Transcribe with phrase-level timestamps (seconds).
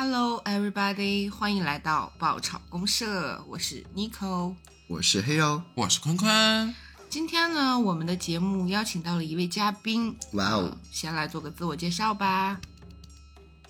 [0.00, 1.28] Hello, everybody！
[1.28, 4.54] 欢迎来到爆炒公社，我是 Nico，
[4.86, 6.72] 我是黑妖，我是坤坤。
[7.10, 10.70] 今天呢，我们的节目邀请到了一位嘉宾，哇哦！
[10.92, 12.60] 先来做个自我介绍吧。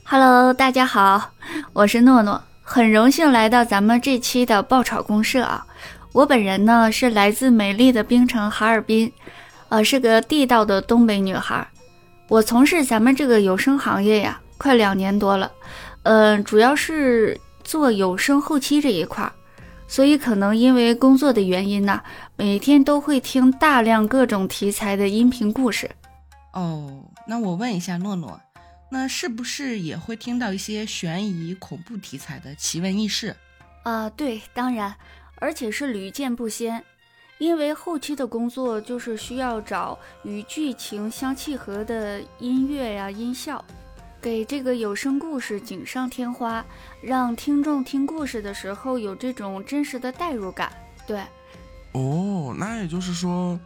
[0.05, 1.31] Hello，大家好，
[1.73, 5.67] 我是诺诺，很荣幸来到咱们这期的爆炒公社啊。
[6.13, 9.11] 我本人呢是来自美丽的冰城哈尔滨，
[9.71, 11.67] 呃，是个地道的东北女孩。
[12.29, 15.51] 我从事咱们这个有声行业呀，快两年多了，
[16.05, 19.33] 嗯，主要是做有声后期这一块儿，
[19.87, 22.03] 所以可能因为工作的原因呢，
[22.37, 25.91] 每天都会听大量各种题材的音频故事。
[26.55, 28.41] 哦，那我问一下诺诺，
[28.91, 33.37] 那是不是也会听到一些悬疑、恐怖题材的奇闻异事？
[33.83, 34.95] 啊，对，当然，
[35.37, 36.83] 而且是屡见不鲜。
[37.39, 43.65] 因为后期的工作就是需要找与剧情相契合的音乐呀、音效，
[44.21, 46.65] 给这个有声故事锦上添花，
[47.01, 50.73] 让听众听故事的时候有这种真实的代入感。
[51.07, 51.23] 对，
[51.93, 53.59] 哦，那也就是说，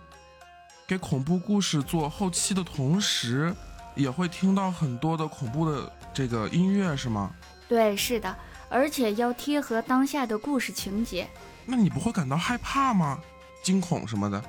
[0.87, 3.55] 给恐怖故事做后期的同时，
[3.95, 7.31] 也会听到很多的恐怖的这个音乐，是吗？
[7.67, 8.37] 对，是的，
[8.69, 11.27] 而且要贴合当下的故事情节。
[11.65, 13.19] 那你不会感到害怕吗？
[13.63, 14.45] 惊恐什么的，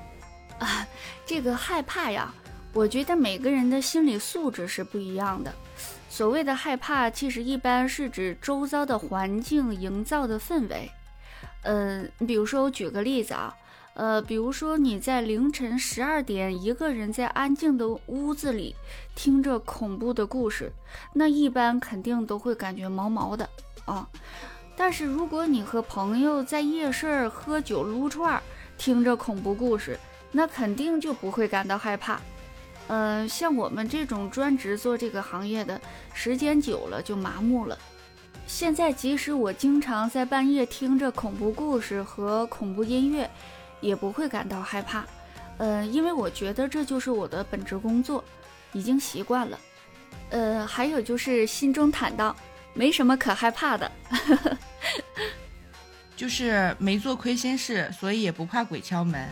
[0.60, 0.86] 啊，
[1.26, 2.34] 这个害怕呀，
[2.74, 5.54] 我觉得每个人的心理素质是不一样的。
[6.14, 10.92] 所谓的害怕，其实一般是指周遭的环境营造的氛围。
[11.64, 13.52] 嗯，比如说我举个例子啊，
[13.96, 18.76] 呃，比如说你在凌晨十二点一个人在安静的屋子里
[19.16, 20.72] 听着恐怖的故事，
[21.14, 23.50] 那一般肯定都会感觉毛毛的
[23.86, 24.08] 啊。
[24.78, 28.44] 但是如果你和朋友在夜市喝酒撸串儿，
[28.78, 30.00] 听着恐怖故事，
[30.32, 32.22] 那肯定就不会感到害怕。
[32.88, 35.80] 呃，像我们这种专职做这个行业的，
[36.14, 37.78] 时间久了就麻木了。
[38.46, 43.30] 现在即使我经常在半夜听着恐怖故事和恐怖音乐，
[43.80, 45.06] 也不会感到害怕。
[45.58, 48.24] 呃，因为我觉得这就是我的本职工作，
[48.74, 49.60] 已经习惯了。
[50.30, 52.36] 呃，还有就是心中坦荡，
[52.74, 53.92] 没什么可害怕的。
[56.16, 59.30] 就是没做亏心事，所以也不怕鬼敲门。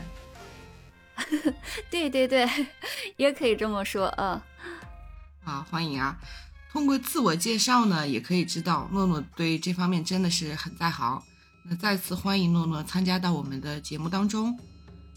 [1.90, 2.50] 对对对，
[3.18, 4.44] 也可以这么说啊。
[5.44, 6.18] 好，欢迎啊！
[6.72, 11.22] 通过自我介绍呢，也可以知道诺诺对这方面真的是很在行。
[11.64, 14.58] 那再次欢迎诺诺参加到我们的节目当中。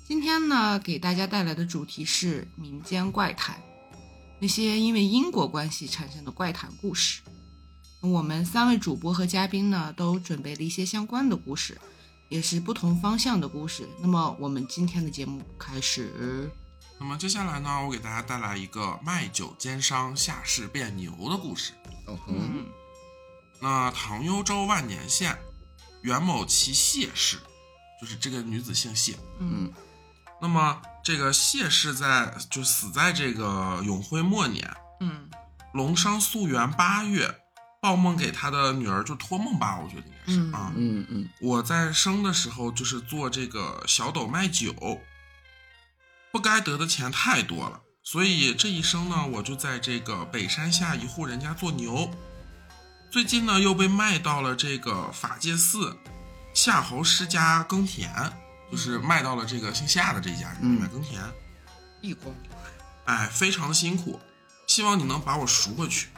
[0.06, 3.56] 今天呢，给大家带来的主题是民间怪谈，
[4.40, 7.22] 那些因为因果关系产生的怪谈故事。
[8.00, 11.78] 我们三位主播和嘉宾呢，都准备了一些相关的故事，
[12.34, 13.88] 也是不同方向的故事。
[14.00, 16.50] 那么，我们今天的节目开始。
[16.98, 21.74] 那么接下来呢，我给大家带来一个卖酒奸商下世变牛的故事。
[22.08, 22.66] 哦哼，
[23.60, 25.38] 那唐幽州万年县
[26.02, 27.38] 袁某其谢氏，
[28.00, 29.16] 就是这个女子姓谢。
[29.38, 29.72] 嗯，
[30.42, 34.68] 那么这个谢氏在就死在这个永徽末年。
[34.98, 35.30] 嗯，
[35.72, 37.32] 龙商溯源八月。
[37.80, 40.72] 报梦给他的女儿就托梦吧，我觉得是啊。
[40.76, 45.00] 嗯嗯，我在生的时候就是做这个小斗卖酒，
[46.32, 52.10] 不该得的钱太多了，所以这一生呢，我就在这个北山下一户人家做牛。
[53.10, 55.96] 最近呢，又被卖到了这个法界寺
[56.52, 58.10] 夏侯师家耕田，
[58.70, 61.22] 就是卖到了这个姓夏的这一家人来耕田。
[62.00, 62.34] 义工，
[63.04, 64.20] 哎，非常的辛苦，
[64.66, 66.08] 希望你能把我赎回去。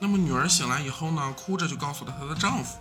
[0.00, 2.78] 那么女儿醒来以后呢，哭着就告诉了她的丈夫。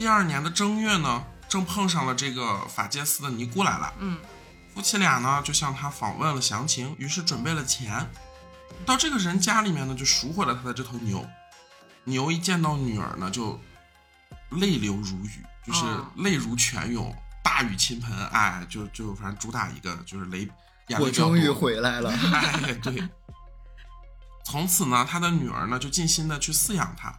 [0.00, 3.92] 第二年的正月呢，正碰上了这个法界寺的尼姑来了。
[3.98, 4.18] 嗯，
[4.74, 8.10] 夫妻俩呢就向他访问了详情，于是准备了钱，
[8.86, 11.28] 到这个人家里面呢就赎回了他的这头牛。
[12.04, 13.60] 牛一见到女儿呢，就
[14.52, 15.84] 泪流如雨，就是
[16.16, 20.48] 泪如泉涌，大雨倾盆，哎，就就反正主打一个就是雷。
[20.98, 23.06] 我终于回来了， 哎，对。
[24.46, 27.14] 从此呢，他的女儿呢就尽心的去饲养他。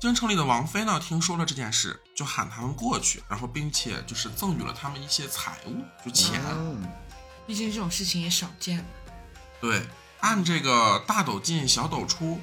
[0.00, 6.40] 京城里的王妃呢听说了这件事，就喊他们过去，然后并且就是赠予了他们一些财物，就钱。
[7.46, 8.84] 毕竟这种事情也少见。
[9.60, 9.86] 对，
[10.20, 12.40] 按这个大斗进小斗出，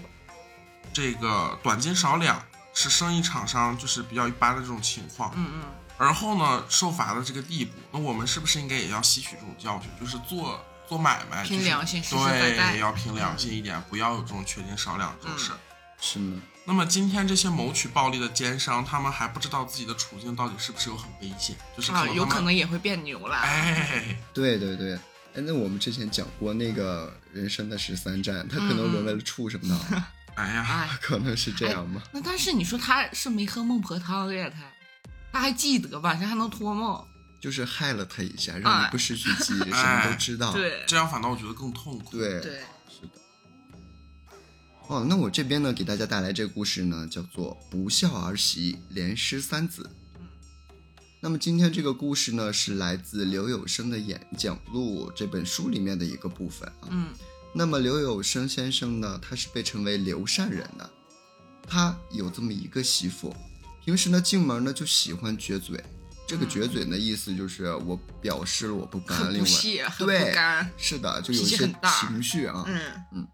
[0.93, 2.43] 这个短斤少两
[2.73, 5.31] 是生意场上就是比较一般的这种情况。
[5.35, 5.63] 嗯嗯。
[5.97, 10.59] 而后呢，受罚的这个地步，那我们是不是应该也要吸取这种教训，就是做？
[10.89, 15.53] 做买卖，凭良心，对，要凭良心一点，不要有这种缺斤少两这种事。
[16.01, 16.41] 是呢。
[16.63, 23.35] 那么今天这些谋取暴利的奸商，他们还不知道自己的处境到底是不是有很危险，就是啊，有可能也会变牛了。
[23.35, 24.93] 哎，对对对，
[25.33, 29.75] 哎，那我们之前讲过那个人生的十三站，他可能沦为了畜生道。
[30.35, 32.01] 哎呀，哎，可能是这样吧。
[32.11, 34.61] 那但是你说他是没喝孟婆汤呀，他
[35.33, 37.05] 他还记得晚上还能托梦，
[37.41, 40.53] 就是害了他一下，让你不失去记忆，什么都知道。
[40.53, 42.17] 对这样反倒我觉得更痛苦。
[42.17, 42.61] 对对。
[44.87, 49.89] 哦，那我这边呢，给大家带来这个故事呢，叫做“不孝儿媳连失三子”。
[51.21, 56.89] 那么今天这个故事呢，是来自刘有生的《演讲录》这本书里面的一个部分啊。
[56.89, 57.09] 嗯
[57.53, 60.89] 那么刘有生先生呢，他是被称为刘善人的，
[61.67, 63.35] 他有这么一个媳妇，
[63.83, 65.83] 平时呢进门呢就喜欢撅嘴，
[66.25, 71.57] 这个撅嘴的意思就是我表示了我不甘，很不对不甘，是的，就有一些
[71.99, 72.63] 情绪啊。
[72.67, 72.81] 嗯
[73.13, 73.27] 嗯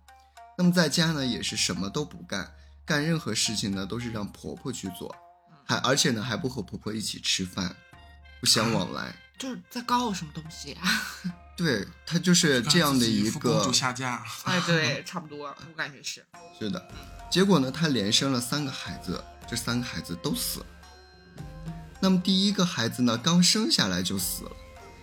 [0.57, 2.51] 那么在家呢也是什么都不干，
[2.83, 5.15] 干任何事情呢都是让婆婆去做，
[5.63, 7.75] 还而且呢还不和婆婆一起吃饭，
[8.39, 9.15] 不相往来。
[9.38, 10.81] 就是在告什么东西啊？
[11.56, 16.25] 对她就是这样的一个公主，下嫁， 哎，对， 差不多，我感觉是，
[16.57, 16.89] 是的。
[17.30, 20.65] 结果呢，她连生了三个孩子，这三个孩子都死了。
[22.00, 24.51] 那么第一个孩子呢，刚生下来就死了；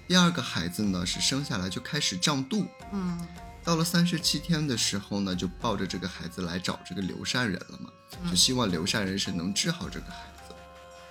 [0.09, 3.21] 第二个孩子呢，是生下来就开始胀肚，嗯
[3.65, 7.91] 到了三十七天的时候呢，就抱着这个孩子来找这个刘善人了嘛，
[8.31, 10.55] 就希望刘善人是能治好这个孩子。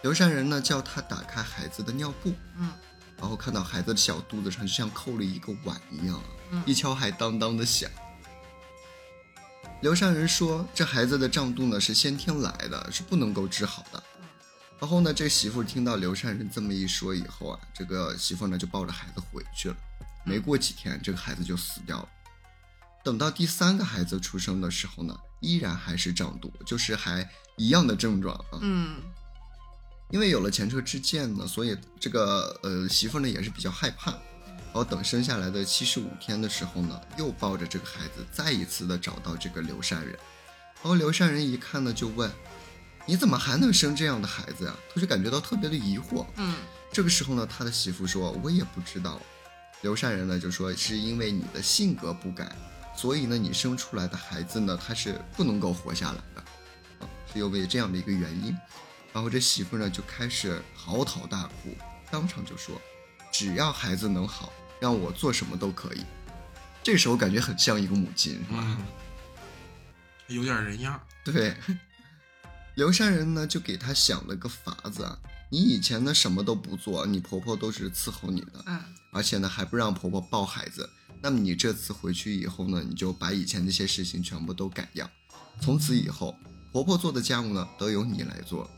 [0.03, 2.71] 刘善人呢叫他打开孩子的尿布，嗯，
[3.17, 6.21] 然后看到孩子的小肚子上就像扣了一个碗一样，
[6.51, 7.89] 嗯一敲还当当的响。
[9.81, 14.01] 刘善人说，这孩子的胀肚呢是先天来的，是不能够治好的。
[14.79, 19.75] 然后呢，这媳妇听到刘善人这么一说以后啊，这个媳妇呢就抱着孩子回去了。
[20.23, 22.09] 没过几天，这个孩子就死掉了。
[23.03, 28.59] 等到第三个孩子出生的时候呢，依然还是胀肚，就是还一样的症状啊。
[28.61, 28.95] 嗯
[30.09, 34.11] 因为有了前车之鉴呢，所以这个呃媳妇呢也是比较害怕。
[34.11, 40.11] 然后等生下来的七十五天的时候呢，又抱着这个孩子再一次的找到这个刘善人。
[40.81, 42.31] 然后刘善人一看呢，就问
[43.05, 46.25] ：“你怎么还能生这样的孩子呀？”他就感觉到特别的疑惑。
[46.37, 46.55] 嗯
[46.91, 49.19] 这个时候呢，他的媳妇说：“我也不知道。”
[49.81, 52.55] 刘善人呢就说：“是因为你的性格不改，
[52.95, 56.41] 所以呢你生出来的孩子呢他是不能够活下来的，
[56.99, 58.55] 啊，是因为这样的一个原因。”
[59.13, 61.75] 然后这媳妇呢就开始嚎啕大哭，
[62.09, 62.81] 当场就说
[63.31, 66.03] ：“只要孩子能好，让我做什么都可以。”
[66.81, 68.57] 这时候感觉很像一个母亲，是吧？
[68.59, 70.99] 嗯，有点人样。
[71.23, 71.55] 对，
[72.75, 75.17] 刘善人呢就给他想了个法子啊，
[75.49, 78.81] 你以前呢什么都不做，你婆婆都是伺候你的，嗯
[79.11, 80.89] 而且呢还不让婆婆抱孩子。
[81.23, 85.09] 那么你这次回去以后呢，你就把以前那些事情全部都改掉，
[85.61, 86.37] 从此以后
[86.73, 88.69] 婆婆做的家务呢都由你来做。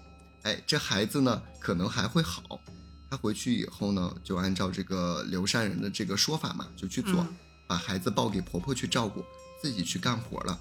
[0.43, 2.61] 哎，这孩子呢可能还会好。
[3.09, 7.35] 他回去以后呢，就按照这个刘善人的这个说法嘛，就去做，嗯
[7.67, 9.25] 把孩子抱给婆婆去照顾，
[9.59, 10.59] 自己去干活了。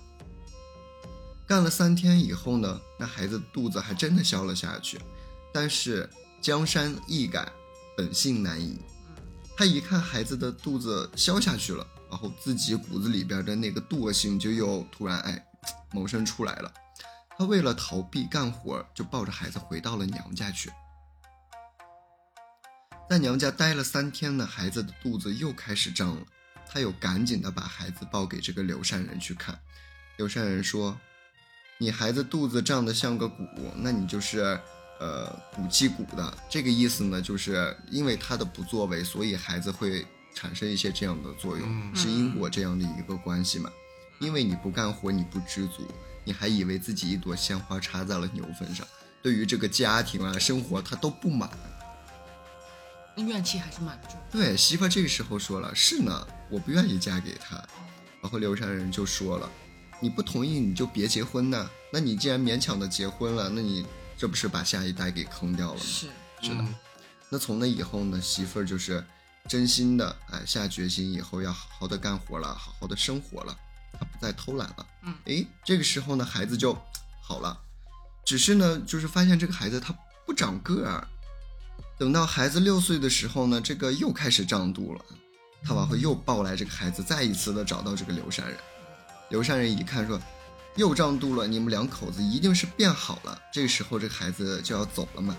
[1.47, 4.99] 干了三天以后呢，那孩子肚子还真的消了下去。
[5.53, 6.09] 但是
[6.41, 7.53] 江山易改，
[7.95, 8.79] 本性难移。
[9.57, 15.47] 他一看孩子的肚子消下去了，然后自己骨子里边的那个惰性就又突然哎
[15.93, 16.73] 萌生出来了。
[17.37, 20.71] 他为了逃避干活，就抱着孩子回到了娘家去。
[23.09, 26.23] 在娘家待了三天呢，孩子的肚子又开始胀了。
[26.67, 29.61] 他又赶紧的把孩子抱给这个刘善人去看。
[30.17, 30.99] 刘善人说
[31.79, 33.45] ：“你孩子肚子胀得像个鼓，
[33.77, 34.59] 那你就是
[35.05, 36.35] 呃骨气鼓的。
[36.49, 43.71] 这个意思呢，就是因为他的不作为，所以孩子会产生一些这样的作用，嗯是因果这样的一个关系嘛。
[44.21, 45.87] 因为你不干活，你不知足，
[46.25, 48.87] 你还以为自己一朵鲜花插在了牛粪上，
[49.23, 51.51] 对于这个家庭啊生活他都不满。”
[53.17, 54.19] 那怨气还是蛮重。
[54.33, 57.57] 对，媳妇这个时候说了：“是呢，我不愿意嫁给他。”
[58.23, 59.49] 然后刘山人就说了
[60.01, 61.71] ：“你不同意你就别结婚呐。
[61.93, 66.09] 那你既然勉强的结婚了，那你这不是把下一代给坑掉了吗？”是，
[66.41, 66.57] 是的。
[66.61, 66.75] 嗯
[67.31, 69.05] 那从那以后呢，媳妇儿就是
[69.49, 73.59] 真心的哎下决心，以后要好好的干活了，好好的生活了，
[73.93, 74.87] 她不再偷懒了。
[75.03, 76.79] 嗯，诶，这个时候呢，孩子就
[77.21, 77.59] 好了，
[78.25, 79.93] 只是呢，就是发现这个孩子他
[80.25, 81.05] 不长个儿。
[81.99, 85.05] 等到孩子六岁的时候呢，这个又开始胀肚了，
[85.65, 88.57] 他往后又抱来这个孩子，再一次的找到这个刘善人。
[89.31, 90.21] 刘善人一看说，
[90.77, 93.39] 又胀肚了，你们两口子一定是变好了。
[93.53, 95.37] 这个时候这个孩子就要走了嘛，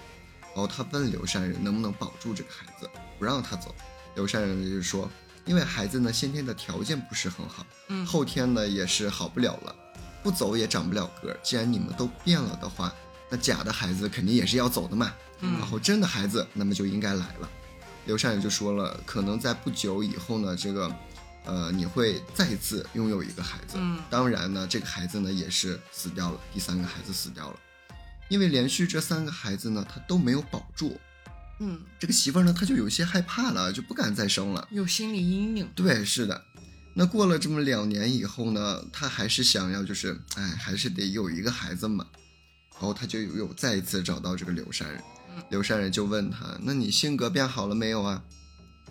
[0.53, 2.89] 然后他问刘善人能不能保住这个孩子，
[3.19, 3.75] 不让他走。
[4.15, 5.09] 刘善人就说，
[5.45, 9.75] 因为孩子呢先天的条件不是很好，嗯后天呢也是好不了了，
[10.23, 11.39] 不走也长不了个儿。
[11.43, 12.93] 既然你们都变了的话，
[13.29, 15.13] 那假的孩子肯定也是要走的嘛。
[15.41, 17.49] 嗯然后真的孩子那么就应该来了。
[18.05, 20.89] 刘善人就说了，可能在不久以后呢，这个
[21.45, 23.77] 呃，你会再次拥有一个孩子。
[23.77, 27.59] 嗯当然呢，这个孩子呢也是死掉了，第三个孩子死掉了，
[28.29, 30.99] 因为连续这三个孩子呢，他都没有保住。
[31.59, 34.67] 嗯，这个媳妇儿呢，她就有些害怕了，就不敢再生了。
[34.71, 35.69] 有心理阴影。
[35.73, 36.43] 对，是的。
[36.93, 42.05] 那过了这么两年以后呢，她还是想要，就是，哎，还是得有一个孩子嘛。
[42.73, 45.01] 然后她就有再一次找到这个刘山人
[45.33, 48.21] 嗯，柳山人就问她：“那你性格变好了没有啊？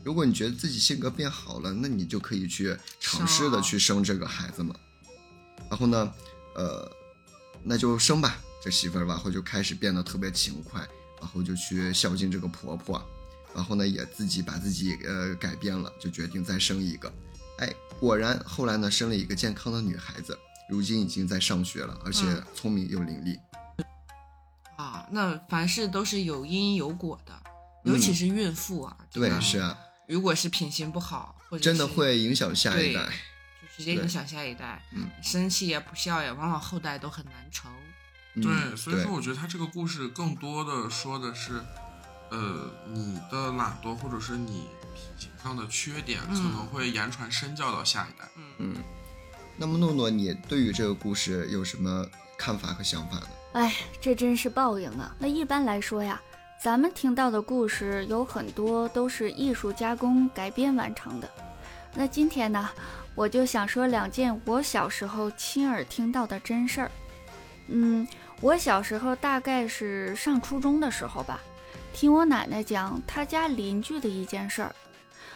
[0.04, 4.74] 如果你觉得自己性格变好了，那你就可以去尝试的去生这个孩子嘛。”
[5.70, 6.12] 然后呢，
[6.54, 6.90] 呃，
[7.62, 8.38] 那就生吧。
[8.62, 10.80] 这媳妇儿然后就开始变得特别勤快，
[11.20, 13.02] 然后就去孝敬这个婆婆，
[13.54, 17.12] 然后呢也自己把自己呃改变了，就决定再生一个。
[17.58, 17.70] 哎，
[18.00, 20.38] 果然后来呢生了一个健康的女孩子，
[20.70, 23.38] 如今已经在上学了，而且嗯聪明又伶俐。
[24.76, 27.32] 啊，那凡事都是有因有果的，
[27.84, 28.96] 嗯尤其是孕妇啊。
[29.10, 33.04] 这对，个是啊，如果是品行不好，或者真的会影响下一代。
[33.62, 34.82] 就直接影响下一代。
[34.92, 37.70] 嗯，生气呀、不孝呀，往往后代都很难成。
[38.34, 41.62] 嗯对，所以说我觉得他这个故事更多的说的是，
[42.30, 48.28] 呃，你的懒惰或者是你品行上的缺点，嗯可能会言传身教到下一代。
[48.36, 48.76] 嗯，嗯，
[49.56, 52.04] 那么诺诺，你对于这个故事有什么
[52.36, 53.28] 看法和想法呢？
[53.52, 55.14] 哎，这真是报应啊！
[55.16, 56.20] 那一般来说呀，
[56.58, 61.28] 咱们听到的故事有很多都是艺术加工改编完成的。
[61.92, 62.70] 那今天呢，
[63.14, 66.90] 我就想说两件我小时候亲耳听到的真事儿。
[67.68, 68.06] 嗯，
[68.40, 71.38] 我小时候大概是上初中的时候吧，
[71.92, 74.74] 听我奶奶讲她家邻居的一件事儿。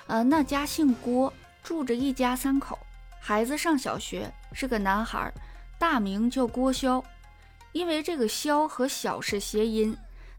[0.06, 1.32] 呃，那家姓郭，
[1.62, 2.78] 住着一家三口，
[3.20, 5.32] 孩子上小学，是个男孩儿，
[5.78, 7.02] 大名叫郭霄。
[7.72, 9.94] 因为这个“萧”和“小”是谐音，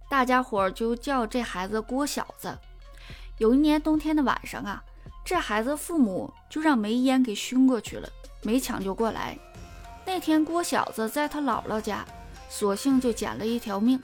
[0.09, 2.57] 大家伙儿就叫这孩子郭小子。
[3.37, 4.83] 有一年冬天的晚上啊，
[5.23, 8.09] 这孩子父母就让煤烟给熏过去了，
[8.41, 9.37] 没抢救过来。
[10.05, 12.03] 那天郭小子在他姥姥家，
[12.49, 14.01] 索性就捡了一条命。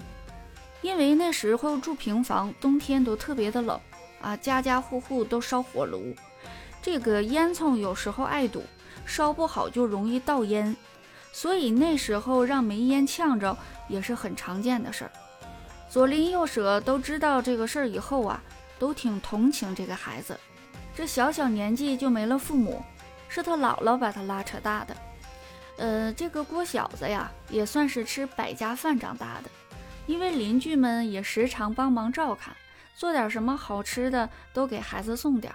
[0.82, 3.80] 因为那时候住平房，冬天都特别的冷
[4.22, 6.16] 啊，家家户户都烧火炉，
[6.84, 8.64] 这个烟囱有时候爱堵，
[9.08, 10.76] 烧不好就容易倒烟。
[11.34, 13.58] 所以那时候让煤烟呛着
[13.90, 15.12] 也是很常见的事儿。
[15.90, 18.42] 左邻右舍都知道这个事儿以后啊，
[18.78, 20.38] 都挺同情这个孩子。
[20.94, 22.82] 这小小年纪就没了父母，
[23.28, 24.96] 是他姥姥把他拉扯大的。
[25.78, 29.50] 呃，这个郭小子呀，也算是吃百家饭长大的，
[30.08, 32.56] 因为邻居们也时常帮忙照看，
[32.96, 35.54] 做点什么好吃的都给孩子送点。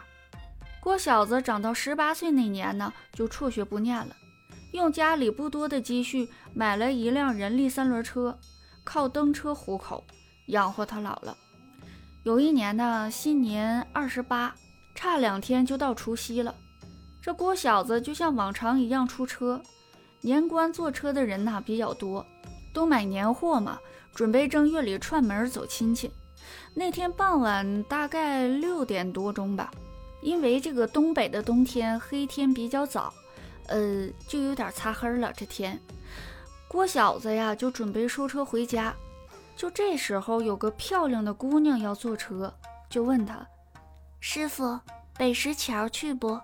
[0.79, 4.17] 郭小子长到十八岁那年呢，就辍学不念了。
[4.73, 8.39] 用家里不多的积蓄买了一辆人力三轮车，
[8.85, 10.05] 靠蹬车糊口，
[10.51, 11.35] 养活他姥姥。
[12.23, 14.55] 有一年呢，新年二十八，
[14.95, 16.55] 差两天就到除夕了。
[17.23, 19.61] 这郭小子就像往常一样出车，
[20.21, 22.25] 年关坐车的人呐比较多，
[22.73, 23.79] 都买年货嘛，
[24.15, 26.11] 准备正月里串门走亲戚。
[26.75, 29.71] 那天傍晚大概六点多钟吧，
[30.23, 33.13] 因为这个东北的冬天黑天比较早。
[33.67, 35.33] 呃，就有点擦黑了。
[35.37, 35.81] 这天，
[36.67, 38.95] 郭小子呀就准备收车回家。
[39.61, 42.51] 就这时候，有个漂亮的姑娘要坐车，
[42.89, 43.47] 就问他
[44.19, 44.81] ：“师傅，
[45.19, 46.41] 北石桥去不？”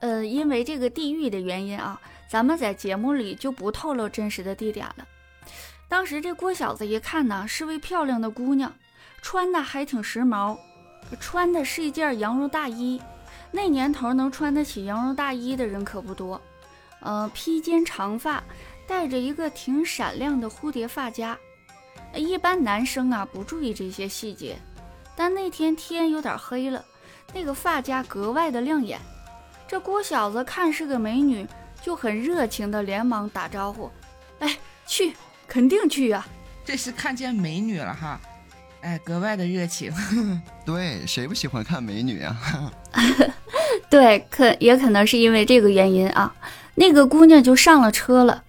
[0.00, 5.04] 呃，因为这个地域的原因啊，咱们在节目里就不透露真实的地点了。
[5.88, 8.72] 当时这郭小子一看呢，是位漂亮的姑娘，
[9.20, 10.56] 穿的还挺时髦，
[11.18, 13.02] 穿的是一件羊绒大衣。
[13.50, 16.40] 那年头能穿得起羊绒大衣的人可不多，
[17.00, 18.40] 呃，披肩长发，
[18.86, 21.36] 戴着一个挺闪亮的蝴蝶发夹。
[22.14, 24.56] 一般男生啊不注意这些细节，
[25.16, 26.84] 但那天天有点黑了，
[27.32, 28.98] 那个发夹格外的亮眼。
[29.68, 31.46] 这郭小子看是个美女，
[31.80, 33.88] 就很热情的连忙打招呼
[34.40, 35.14] ：“哎，去，
[35.46, 36.26] 肯定去啊！”
[36.64, 38.20] 这是看见美女了哈，
[38.80, 39.92] 哎，格外的热情。
[40.66, 42.72] 对，谁不喜欢看美女啊？
[43.88, 46.34] 对，可也可能是因为这个原因啊，
[46.74, 48.42] 那个姑娘就上了车了。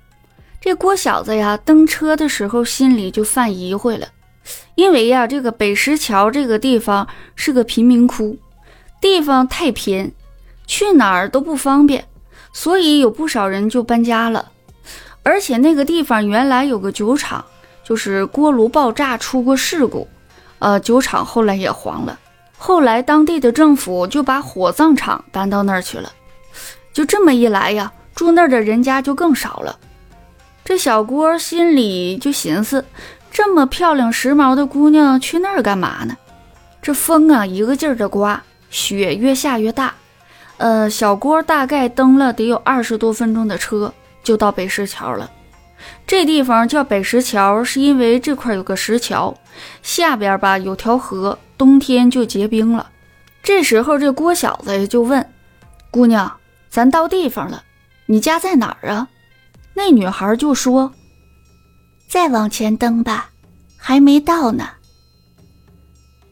[0.61, 4.07] 这郭小子呀，登车的时候心里就犯疑惑了，
[4.75, 8.37] 因为呀，这个北石桥这个地方是个贫民窟，
[9.01, 10.11] 地方太偏，
[10.67, 12.05] 去哪儿都不方便，
[12.53, 14.51] 所以有不少人就搬家了。
[15.23, 17.43] 而且那个地方原来有个酒厂，
[17.83, 20.07] 就是锅炉爆炸出过事故，
[20.59, 22.19] 呃，酒厂后来也黄了。
[22.55, 26.13] 后来，当地的政府就把火葬场搬到那儿去了。
[26.93, 29.79] 就这么一来呀，住那儿的人家就更少了。
[30.71, 32.85] 这小郭心里就寻思：
[33.29, 36.15] 这么漂亮时髦的姑娘去那儿干嘛呢？
[36.81, 39.93] 这风啊，一个劲儿的刮，雪越下越大。
[40.55, 45.29] 呃，小郭大概蹬了得有二十多分钟的车，就到北石桥了。
[46.07, 49.37] 这地方叫北石桥，是因为这块有个石桥，
[49.83, 52.89] 下边吧有条河，冬天就结冰了。
[53.43, 55.29] 这时候，这郭小子就问
[55.91, 56.31] 姑娘
[56.71, 57.61] ：“咱到地方了，
[58.05, 59.09] 你家在哪儿啊？”
[59.83, 60.93] 那女孩就说
[62.07, 63.31] ：“再往前蹬吧，
[63.75, 64.69] 还没到呢。”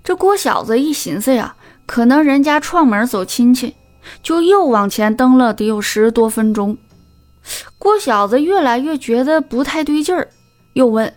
[0.06, 1.56] 这郭小子一寻思呀，
[1.88, 3.76] 可能人家串门走亲戚，
[4.22, 6.78] 就又往前蹬了得有十多分钟。
[7.80, 10.30] 郭小子越来越觉得不太对劲儿，
[10.74, 11.12] 又问：“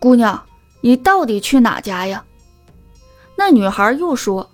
[0.00, 0.42] 姑娘，
[0.80, 2.24] 你到底去哪家呀？”
[3.36, 4.50] 那女孩又说：“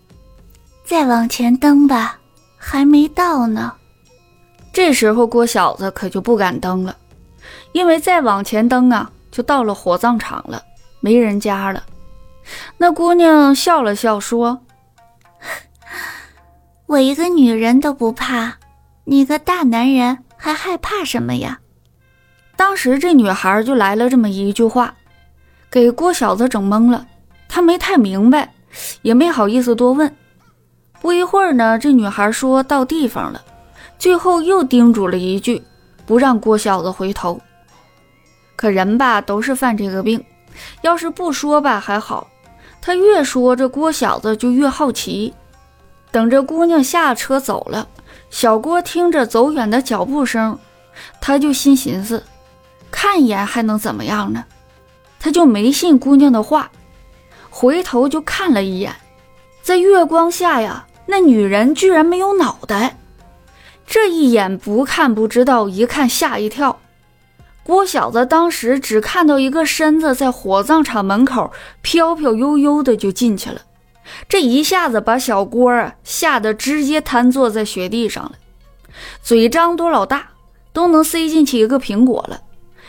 [0.84, 2.18] 再往前蹬吧，
[2.56, 3.74] 还没到呢。”
[4.72, 6.96] 这时候郭小子可就不敢蹬了，
[7.72, 10.62] 因为再往前蹬啊，就到了火葬场了，
[11.00, 11.84] 没人家了。
[12.76, 14.60] 那姑娘笑了笑说
[16.86, 18.54] ：“我一个女人都不怕，
[19.04, 21.58] 你个大男人。”还害怕什么呀？
[22.54, 24.94] 当时这女孩就来了这么一句话，
[25.68, 27.04] 给郭小子整懵了。
[27.48, 28.54] 他没太明白，
[29.02, 30.14] 也没好意思多问。
[31.00, 33.42] 不一会儿呢，这女孩说到地方了，
[33.98, 35.62] 最后又叮嘱了一句，
[36.06, 37.40] 不让郭小子回头。
[38.56, 40.24] 可人吧都是犯这个病，
[40.82, 42.28] 要是不说吧还好，
[42.80, 45.34] 他越说这郭小子就越好奇。
[46.10, 47.86] 等着姑娘下车走了。
[48.30, 50.58] 小郭听着走远的脚步声，
[51.20, 52.22] 他就心寻思：
[52.90, 54.44] 看一眼还能怎么样呢？
[55.18, 56.70] 他就没信姑娘的话，
[57.50, 58.94] 回头就看了一眼，
[59.62, 62.96] 在月光下呀，那女人居然没有脑袋。
[63.90, 66.78] 这一眼不看不知道，一看吓一跳。
[67.64, 73.62] 郭小子当时只看到一个身子在火葬场门口飘飘悠悠的就进去了。
[74.28, 78.32] 这一下子把小郭啊吓得直接瘫坐在雪地上了，
[79.22, 80.28] 嘴张多老大，
[80.74, 82.40] 都能塞进去一个苹果了，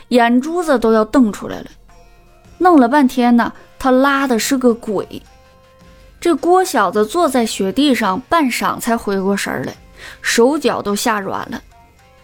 [0.09, 1.67] 眼珠子都要瞪出来了。
[2.57, 5.21] 弄了半天呢，他拉的是个鬼。
[6.19, 9.73] 这郭小子坐在雪地上半晌才回过神来，
[10.21, 11.61] 手脚都吓软了，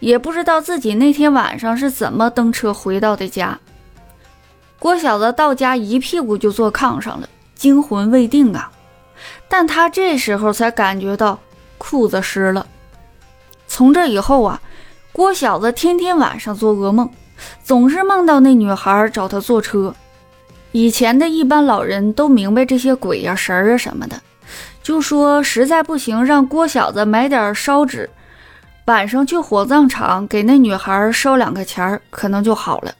[0.00, 3.58] 也不知道自己那天晚上是怎么蹬车回到的家。
[4.78, 8.70] 郭小子到家一屁股就坐炕上了，惊魂未定啊。
[9.48, 11.38] 但他这时候才感觉到
[11.78, 12.66] 裤子湿了。
[13.66, 14.60] 从这以后啊，
[15.12, 17.10] 郭小子天天晚上做噩梦，
[17.64, 19.94] 总是梦到那女孩找他坐车。
[20.72, 24.20] 以前的一般老人都明白这些鬼呀、神儿啊什么的，
[24.86, 28.08] 就说实在不行，让郭小子买点烧纸，
[28.84, 32.94] 晚上去火葬场给那女孩烧两个钱儿，可能就好了。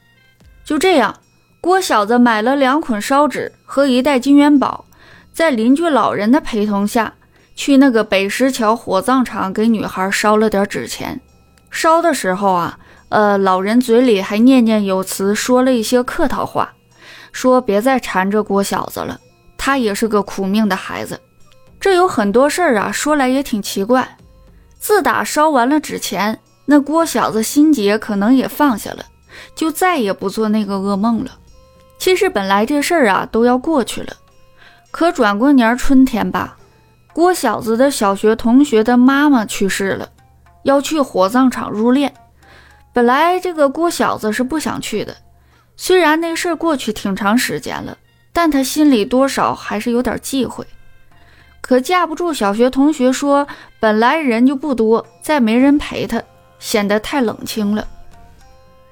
[0.65, 1.15] 就这样，
[1.61, 4.83] 郭小子买了两捆烧纸和一袋金元宝。
[5.31, 7.13] 在邻居老人的陪同下，
[7.55, 11.21] 去那个北石桥火葬场给女孩烧了点纸钱。
[11.71, 16.73] 烧的时候啊，呃，老人嘴里还念念有词，说了一些客套话，
[17.31, 19.17] 说别再缠着郭小子了，
[19.57, 21.17] 他也是个苦命的孩子。
[21.79, 24.17] 这有很多事儿啊，说来也挺奇怪。
[24.79, 29.05] 自打烧完了纸钱，那郭小子心结可能也放下了，
[29.55, 31.31] 就再也不做那个噩梦了。
[31.97, 34.13] 其实本来这事儿啊都要过去了。
[34.91, 36.57] 可转过年春天吧，
[37.13, 40.09] 郭小子的小学同学的妈妈去世了，
[40.63, 42.11] 要去火葬场入殓。
[42.93, 45.15] 本来这个郭小子是不想去的，
[45.75, 47.97] 虽然那事儿过去挺长时间了，
[48.33, 50.65] 但他心里多少还是有点忌讳。
[51.67, 53.45] 可架不住小学同学说，
[53.79, 56.23] 本来人就不多，再没人陪他，
[56.59, 57.85] 显得太冷清了。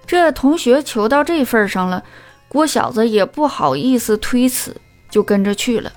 [0.06, 2.04] 这同学求到这份上了，
[2.50, 4.76] 郭小子也不好意思推辞。
[5.08, 5.90] 就跟着去了。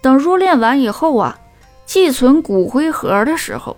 [0.00, 1.38] 等入殓完以后啊，
[1.84, 3.76] 寄存骨灰盒的时候，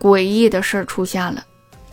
[0.00, 1.44] 诡异的事出现了。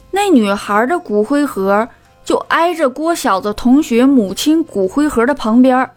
[0.09, 1.87] 那女孩的骨灰盒
[2.25, 5.87] 就挨着郭小子同学母亲骨灰盒的旁边。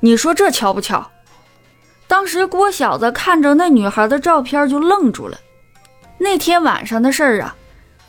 [0.00, 1.11] 你说这巧不巧？
[2.12, 5.38] 当时郭小子看着那女孩的照片就愣住了。
[6.18, 7.56] 那天晚上的事儿啊，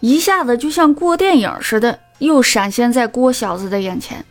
[0.01, 4.25] 一下子就像过电影似的，又闪现在郭小子的眼前。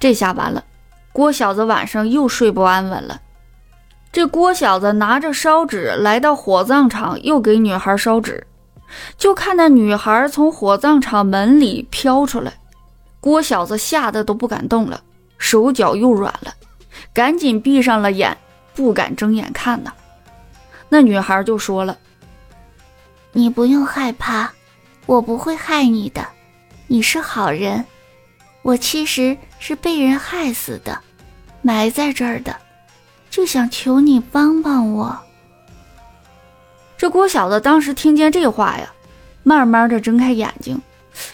[0.00, 0.64] 这下完了。
[1.12, 3.20] 郭小子晚上又睡不安稳了。
[4.10, 8.46] 这郭小子拿着烧纸来到火葬场，又给女孩烧纸，
[9.18, 12.54] 就看那女孩从火葬场门里飘出来。
[13.20, 15.02] 郭小子吓得都不敢动了，
[15.36, 16.54] 手脚又软了，
[17.12, 18.34] 赶紧闭上了眼，
[18.78, 19.92] 不敢睁眼看呐。
[20.88, 21.98] 那女孩就说了
[23.34, 24.52] ：“你不用害怕，
[25.04, 26.24] 我不会害你的，
[26.86, 27.84] 你是好人。
[28.62, 30.96] 我其实是被人害死的。”
[31.60, 32.54] 埋在这儿的，
[33.30, 35.18] 就想求你帮帮我。
[36.96, 38.92] 这郭小子当时听见这话呀，
[39.42, 40.80] 慢慢的睁开眼睛，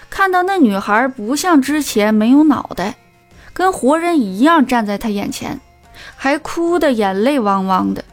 [0.09, 2.94] 看到那女孩不像之前没有脑袋，
[3.52, 5.61] 跟活人一样站在他眼前，
[6.16, 8.04] 还哭得眼泪汪汪的。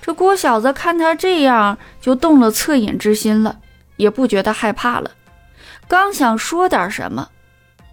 [0.00, 3.58] 这郭小子看他这样，就动了恻隐之心了，
[3.96, 5.10] 也不觉得害怕了。
[5.88, 7.28] 刚想说点什么，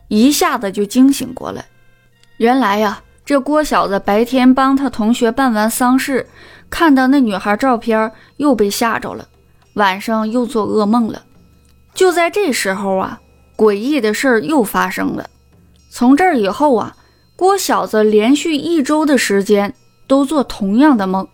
[0.08, 1.66] 一下子就惊醒过来。
[2.38, 6.28] 原来呀，这郭小子白天帮他同学办完丧事，
[6.70, 9.28] 看到那女孩照片，又被吓着了，
[9.76, 11.24] 晚上又做噩梦了。
[11.94, 13.20] 就在这时候啊，
[13.56, 15.30] 诡异的事儿又发生了。
[15.90, 16.96] 从这儿以后啊，
[17.36, 19.74] 郭小子连续一周的时间
[20.08, 21.28] 都做同样的梦。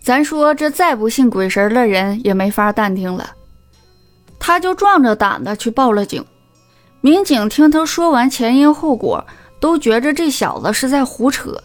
[0.00, 3.30] 咱说这再不信鬼神的人也没法淡定了，
[4.38, 6.24] 他就壮着胆子去报了警。
[7.00, 9.26] 民警听他说完前因后果，
[9.58, 11.60] 都觉着这小子是在胡扯。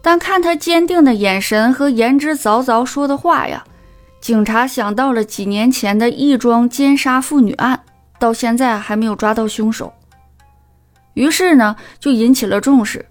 [0.00, 3.64] 但看他坚定的眼神和言之凿凿说的话呀，
[4.20, 7.82] 警察想到了几年前的一桩奸杀妇女案，
[8.20, 9.92] 到现在还没有抓到凶手。
[11.16, 13.04] 于是呢，就引起了重视。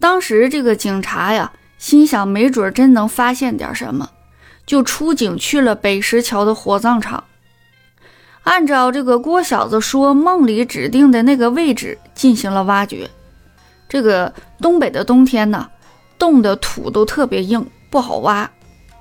[0.00, 1.52] 当时这个警察呀。
[1.78, 4.08] 心想，没准真能发现点什么，
[4.64, 7.24] 就出警去了北石桥的火葬场。
[8.44, 13.10] 按照这个郭小子说梦里指定的那个位置进行了挖掘。
[13.88, 15.68] 这个东北的冬天呢，
[16.16, 18.48] 冻的土都特别硬，不好挖。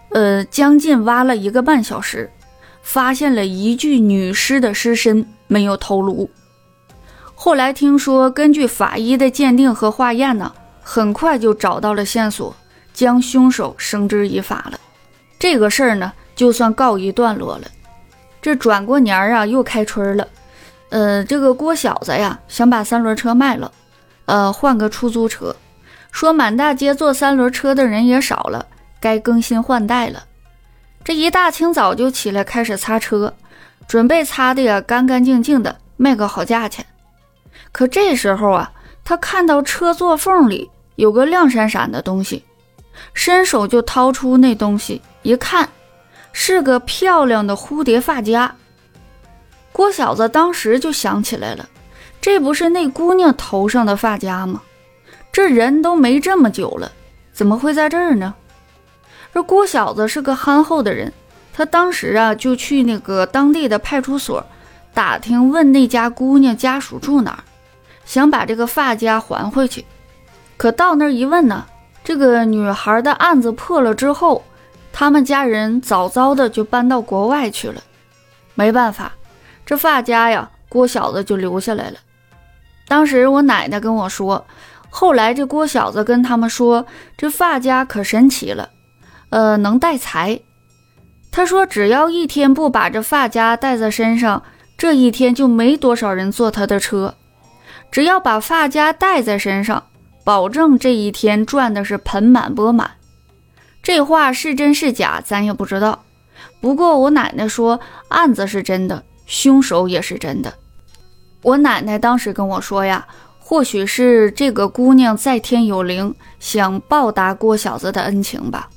[0.10, 2.32] 呃，将近挖了一个半小时，
[2.82, 6.28] 发现了一具女尸的尸身，没有头颅。
[7.43, 12.56] 后来听说，根据法医的鉴定和化验呢，很快就找到了线索。
[12.93, 14.80] 将凶手绳之以法了，
[15.39, 17.63] 这个事儿呢，就算告一段落了。
[18.43, 20.27] 这转过年儿啊，又开春了。
[20.89, 23.71] 呃，这个郭小子呀，想把三轮车卖了，
[24.25, 25.56] 呃，换个出租车。
[26.12, 28.67] 说满大街坐三轮车的人也少了，
[28.99, 30.25] 该更新换代了。
[31.04, 33.34] 这一大清早就起来开始擦车，
[33.88, 36.86] 准备擦的呀干干净净的，卖个好价钱。
[37.72, 38.72] 可这时候啊，
[39.04, 42.44] 他看到车座缝里有个亮闪闪的东西。
[43.14, 45.68] 伸手就掏出那东西，一看，
[46.34, 48.54] 是个漂亮的蝴蝶发夹。
[49.72, 51.68] 郭小子当时就想起来了，
[52.20, 54.62] 这不是那姑娘头上的发夹吗？
[55.32, 56.92] 这人都没这么久了，
[57.34, 58.36] 怎么会在这儿呢？
[59.34, 61.12] 这郭小子是个憨厚的人，
[61.54, 64.46] 他当时啊就去那个当地的派出所
[64.94, 67.44] 打听，问那家姑娘家属住哪儿，
[68.06, 69.86] 想把这个发夹还回去。
[70.58, 71.66] 可到那儿一问呢？
[72.04, 74.44] 这个女孩的案子破了之后，
[74.92, 77.82] 他们家人早早的就搬到国外去了。
[78.56, 79.14] 没办法，
[79.66, 81.98] 这发夹呀，郭小子就留下来了。
[82.88, 84.46] 当时我奶奶跟我说，
[84.90, 86.86] 后来这郭小子跟他们说，
[87.16, 88.70] 这发夹可神奇了，
[89.30, 90.40] 呃，能带财。
[91.32, 94.44] 他说，只要一天不把这发夹带在身上，
[94.78, 97.16] 这一天就没多少人坐他的车。
[97.91, 99.84] 只要把发夹带在身上。
[100.23, 102.91] 保证这一天赚的是盆满钵满，
[103.82, 106.04] 这话是真是假，咱也不知道。
[106.62, 110.54] 不过我奶奶说案子是真的，凶手也是真的。
[111.41, 113.08] 我奶奶当时跟我说呀，
[113.39, 118.69] 或许是这个姑娘在天有灵，想报答郭小子的恩情吧。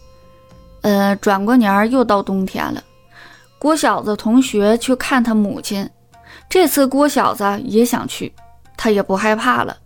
[0.81, 2.83] 呃，转过年又到冬天了，
[3.59, 5.89] 郭小子同学去看他母亲，
[6.49, 8.33] 这次郭小子也想去，
[8.77, 9.77] 他也不害怕了。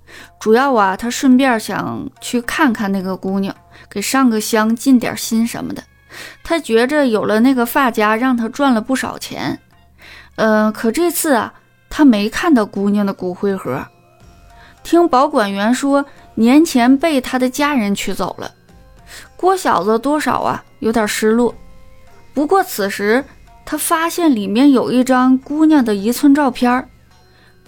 [0.40, 3.55] 主要啊，他顺便想去看看那个姑娘，
[3.90, 5.83] 给上个香，尽点心什么的。
[6.42, 9.61] 他觉着有了那个发夹，让他赚了不少钱。
[10.37, 11.53] 嗯，可这次啊，
[11.90, 13.87] 他没看到姑娘的骨灰盒。
[14.83, 18.51] 听保管员说，年前被他的家人取走了。
[19.37, 21.55] 郭小子多少啊，有点失落。
[22.33, 23.24] 不过此时
[23.66, 26.88] 他发现里面有一张姑娘的一寸照片儿。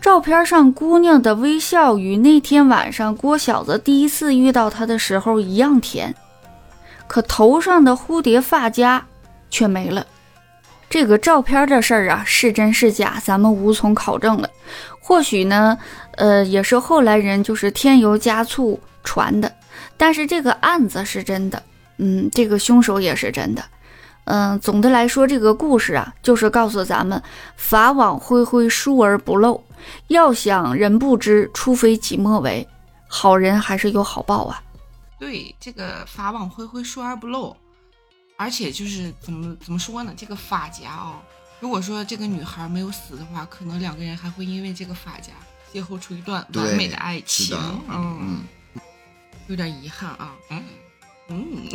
[0.01, 6.15] 照片上姑娘的微笑与那天晚上郭小子第一次遇到她的时候一样甜，
[7.07, 9.05] 可头上的蝴蝶发夹
[9.51, 10.07] 却没了。
[10.89, 14.49] 这个照片的事儿啊，是真是假，咱们无从考证了。
[14.99, 15.79] 或许呢，
[16.17, 19.53] 呃，也是后来人就是添油加醋传的。
[19.97, 21.63] 但是这个案子是真的，
[21.99, 23.63] 嗯，这个凶手也是真的。
[24.31, 27.21] 嗯，总的来说，这个故事啊，就是告诉咱们：
[27.57, 29.61] 法网恢恢，疏而不漏。
[30.07, 32.69] 要想人不知，除非己莫为。
[33.09, 34.63] 好人还是有好报啊。
[35.19, 37.57] 对，这个法网恢恢，疏而不漏。
[38.37, 40.15] 而且就是怎么怎么说呢？
[40.17, 41.17] 这个发夹哦，
[41.59, 45.33] 如果说这个女孩没有死的话，可能两个人还会因为这个发夹
[45.73, 47.59] 邂逅出一段完美的爱情。
[47.89, 48.45] 嗯，
[49.49, 50.37] 有点遗憾啊。
[50.51, 50.63] 嗯
[51.27, 51.69] 嗯。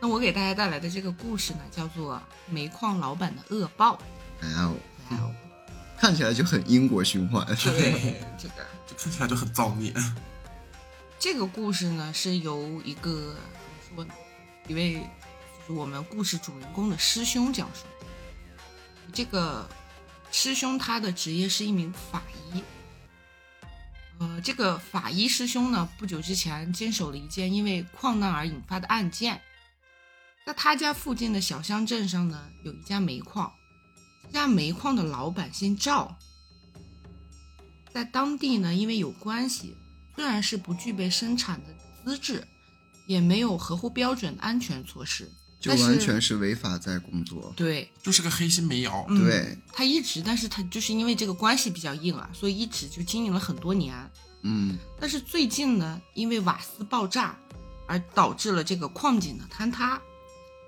[0.00, 2.14] 那我给大家带来的这个故事呢，叫做
[2.52, 3.96] 《煤矿老板的恶报》。
[4.40, 4.70] 哎呀，
[5.10, 5.34] 哇哦，
[5.98, 7.44] 看起来就很因果循环。
[7.64, 9.92] 对，这个就看起来就很造孽。
[11.18, 13.34] 这个故事呢，是由一个
[13.84, 14.14] 怎么说呢，
[14.68, 17.84] 一位就是我们故事主人公的师兄讲述。
[19.12, 19.68] 这个
[20.30, 22.62] 师兄他的职业是一名法医。
[24.20, 29.40] 呃，这个法医师兄呢，不久之前经手了一件因为矿难而引发的案件。
[30.48, 33.52] 在他家附近的小乡镇上呢，有一家煤矿，
[34.28, 36.16] 这家煤矿的老板姓赵，
[37.92, 39.76] 在当地呢，因为有关系，
[40.16, 41.66] 虽然是不具备生产的
[42.02, 42.48] 资质，
[43.06, 45.30] 也没有合乎标准的安全措施，
[45.60, 47.52] 就完全是违法在工作。
[47.54, 49.04] 对，就是个黑心煤窑。
[49.10, 53.94] 嗯对，他一直，但是他就是因为这个关系比较硬啊，所以一直就经营了很多年。
[54.40, 57.38] 嗯，但是最近呢，因为瓦斯爆炸
[57.86, 60.00] 而导致了这个矿井的坍塌，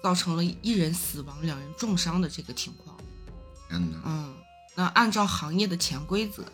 [0.02, 2.96] 造成了一人死亡、两人重伤的这个情况。
[3.68, 4.36] 天哪，嗯，
[4.74, 6.44] 那按照行业的潜规则，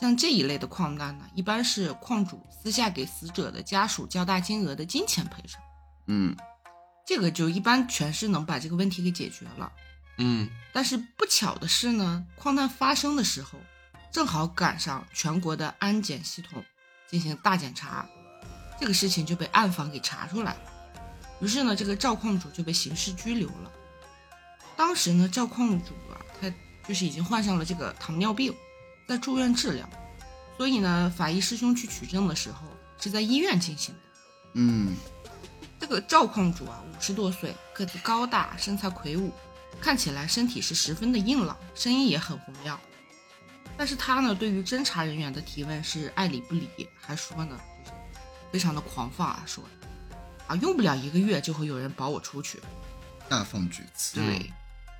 [0.00, 5.60] 像这一类的矿难呢，一般是矿主私下给死者的家属较大金额的金钱赔偿，
[6.06, 6.36] 嗯，
[7.06, 9.72] 这个就一般全是能把这个问题给解决了。
[10.18, 13.58] 嗯，但是不巧的是呢，矿难发生的时候，
[14.12, 16.62] 正好赶上全国的安检系统
[17.08, 18.06] 进行大检查，
[18.78, 20.60] 这个事情就被暗访给查出来了。
[21.40, 23.72] 于是呢，这个赵矿主就被刑事拘留了。
[24.76, 26.52] 当时呢，赵矿主啊，他
[26.86, 28.54] 就是已经患上了这个糖尿病，
[29.08, 29.88] 在住院治疗，
[30.56, 32.66] 所以呢，法医师兄去取证的时候
[32.98, 34.00] 是在医院进行的。
[34.54, 34.94] 嗯，
[35.78, 39.32] 这个赵矿主啊，五十多岁，个子高大，身材魁梧，
[39.80, 42.78] 看起来身体是十分的硬朗，声音也很洪亮。
[43.76, 46.68] 但是他呢，对于侦查人员的提问是爱理不理，
[47.00, 47.96] 还说呢，就是
[48.52, 49.64] 非常的狂放啊，说
[50.50, 52.60] 啊，用不了一个月就会有人保我出去。
[53.28, 54.16] 大放厥词。
[54.16, 54.52] 对，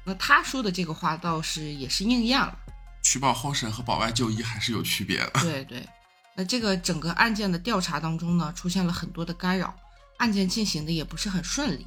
[0.04, 2.56] 那他说的这个话倒是也是应验了。
[3.02, 5.30] 取保候审和保外就医还是有区别的。
[5.40, 5.88] 对对，
[6.36, 9.74] 那这个整个案件的调查当中呢，出现了很多的干扰，
[10.18, 11.84] 案件进行的也不是很顺利，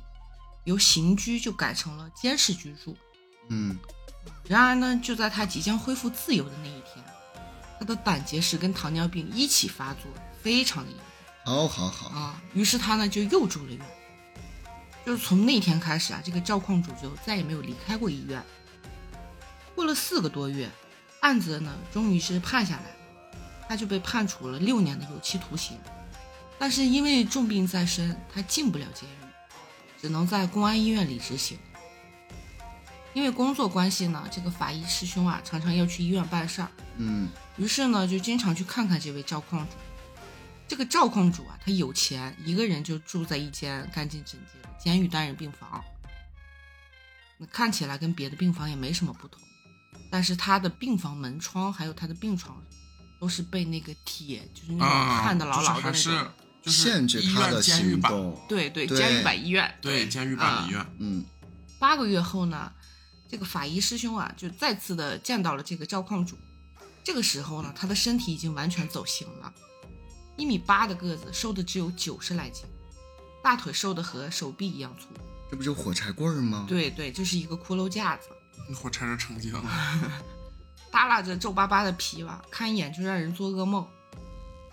[0.66, 2.98] 由刑拘就改成了监视居住。
[3.48, 3.78] 嗯，
[4.46, 7.02] 然而呢，就在他即将恢复自由的那一天，
[7.80, 11.00] 他的胆结石跟糖尿病一起发作，非常的严
[11.46, 12.42] 好好好，啊。
[12.54, 13.80] 于是他呢就又住了院。
[15.06, 18.42] 就是从那天开始啊，这个赵矿主就再也没有离开过医院。
[19.76, 20.70] 过了四个多月，
[21.20, 25.78] 案子呢终于是判下来了，他就被判处了六年的有期徒刑。
[26.58, 29.14] 但是因为重病在身，他进不了监狱，
[30.02, 31.58] 只能在公安医院里执行。
[33.14, 37.28] 因为工作关系呢，这个法医师兄啊常常要去医院办事儿，嗯，
[37.58, 39.76] 于是呢就经常去看看这位赵矿主。
[40.68, 45.84] 这个赵矿主啊，他有钱，一个人就住在一间干净整洁的监狱单人病房。
[47.38, 49.42] 那看起来跟别的病房也没什么不同，
[50.10, 52.64] 但是他的病房门窗还有他的病床，
[53.20, 55.94] 都是被那个铁，就是那种啊，焊的牢牢的那种。
[55.94, 56.28] 就是
[56.64, 58.40] 就是限制他的行动。
[58.48, 59.78] 对对，监狱版医院。
[59.82, 60.86] 对监狱版医院。
[61.00, 61.26] 嗯，
[61.78, 62.72] 八个月后呢，
[63.28, 66.38] 这个法医师兄啊，就再次的见到了这个赵矿主。
[67.04, 69.54] 这个时候呢，他的身体已经完全走形了，
[70.36, 72.66] 一米八的个子，瘦的只有九十来斤，
[73.44, 75.08] 大腿瘦的和手臂一样粗。
[75.50, 76.66] 这不就火柴棍儿吗？
[76.68, 78.30] 对对，就是一个骷髅架子，
[78.68, 79.62] 那火柴人成精了，
[80.92, 83.88] 耷拉着皱巴巴的皮吧，看一眼就让人做噩梦。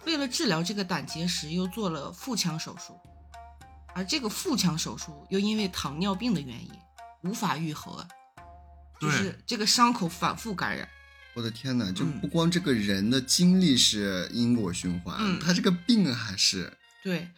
[0.06, 2.98] 为了治疗这个胆结石，又做了腹腔手术，
[3.94, 6.70] 而这个腹腔手术又因为糖尿病的原因
[7.22, 8.08] 无法愈合，
[8.98, 10.88] 就是这个伤口反复感染。
[11.34, 11.90] 我的天哪！
[11.92, 16.72] 就嗯不光这个人的经历是因果循环，嗯他这个病还是
[17.04, 17.28] 对，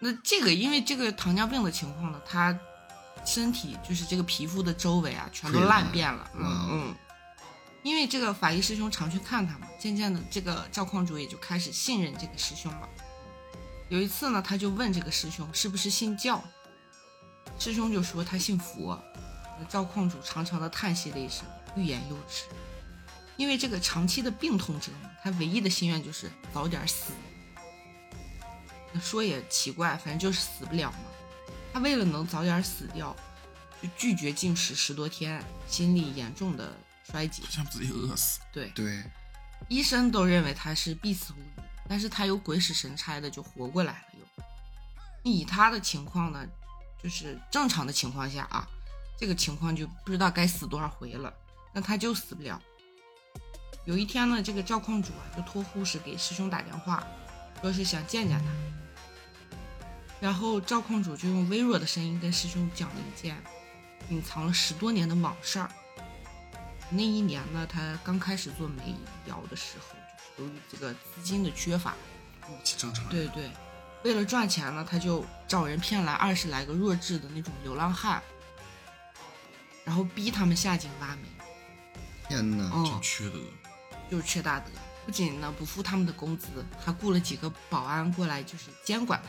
[0.00, 2.58] 那这个因为这个糖尿病的情况呢，他
[3.24, 6.30] 身体就是这个皮肤的周围啊，全都烂烂遍了。
[6.34, 6.94] 嗯哦嗯，
[7.82, 12.88] 因为这个法医师兄常去看他嘛，渐渐的这个赵矿主也就开始信任这个师兄了。
[13.88, 16.44] 有一次呢，他就问这个师兄是不是信教，
[17.58, 19.02] 师兄就说他信佛。
[19.68, 22.44] 赵矿主长长的叹息了一声，欲言又止。
[23.38, 27.12] 因为这个长期的病痛折磨，他唯一的心愿就是早点死。
[28.92, 30.98] 那说也奇怪，反正就是死不了嘛。
[31.72, 33.14] 他为了能早点死掉，
[33.80, 37.44] 就拒绝进食十多天，心力严重的衰竭。
[37.48, 38.40] 想自己饿死。
[38.52, 39.04] 对，对，
[39.68, 44.42] 医生都认为他是必死无疑，但是他又鬼使神差的就活过来了又。
[45.22, 46.44] 以他的情况呢，
[47.00, 48.66] 就是正常的情况下啊，
[49.16, 51.32] 这个情况就不知道该死多少回了，
[51.72, 52.60] 那他就死不了。
[53.88, 57.02] 有一天呢，这个赵矿主啊就托护士给师兄打电话，
[57.62, 58.44] 说是想见见他。
[60.20, 63.42] 然后赵矿主就用微弱的声音跟师兄讲了一件
[64.10, 65.70] 隐藏了十多年的往事儿。
[66.90, 69.94] 那一年呢，他刚开始做煤窑的时候，
[70.36, 71.94] 就是由于这个资金的缺乏，
[72.62, 73.08] 正常。
[73.08, 73.50] 对对，
[74.04, 78.22] 为了赚钱呢，他就找人骗来二十来个弱智的那种流浪汉，
[79.82, 81.22] 然后逼他们下井挖煤。
[82.28, 82.70] 天哪！
[82.74, 83.38] 嗯，真缺德。
[84.10, 84.70] 就是缺大德，
[85.04, 86.46] 不仅呢不付他们的工资，
[86.78, 89.28] 还雇了几个保安过来，就是监管他。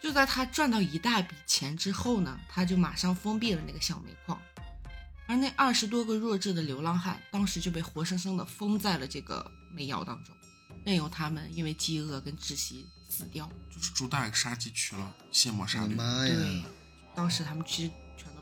[0.00, 4.38] 就在他赚到一大笔钱之后呢，他就马上封闭了那个小煤矿，
[5.26, 10.36] 而那二十多个弱智的流浪汉，当时就被活生生的封在了这个煤窑当中，
[10.84, 13.50] 任由他们因为饥饿跟窒息死掉。
[13.74, 15.94] 就是朱大爷杀鸡取了卸磨杀驴。
[15.94, 16.62] 妈对！，
[17.14, 17.90] 当时他们其实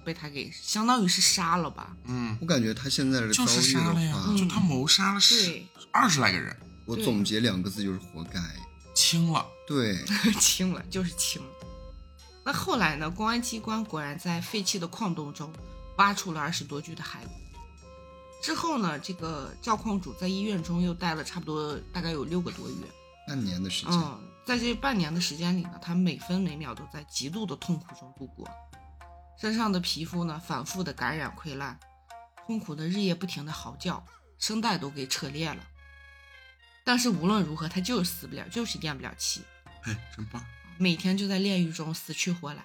[0.05, 1.97] 被他给相当于是杀了吧？
[2.05, 8.41] 嗯，我感觉他现在的遭就是遇的话，就他谋杀了十对，二十来个人，我总结两个字就是活该。
[8.95, 9.47] 轻了。
[9.67, 10.05] 对，
[10.39, 11.49] 轻了，就是轻了。
[12.45, 13.09] 那后来呢？
[13.09, 15.53] 公安机关果然在废弃的矿洞中
[15.97, 17.31] 挖出了二十多具的骸骨。
[18.43, 22.75] 之后呢，这个赵矿主在医院中又待了差不多大概有六个多月。
[23.29, 28.49] 半年的时间，嗯，在这半年的时间里呢，他每分每秒都在极度的痛苦中度过，
[29.43, 31.77] 身上的皮肤呢反复的感染溃烂，
[32.47, 34.07] 痛苦的日夜不停的嚎叫，
[34.39, 35.67] 声带都给扯裂了。
[36.85, 39.43] 但是无论如何，他就是死不了，就是咽不了气。
[39.83, 40.41] 哎，真棒。
[40.79, 42.63] 每天就在炼狱中死去活来。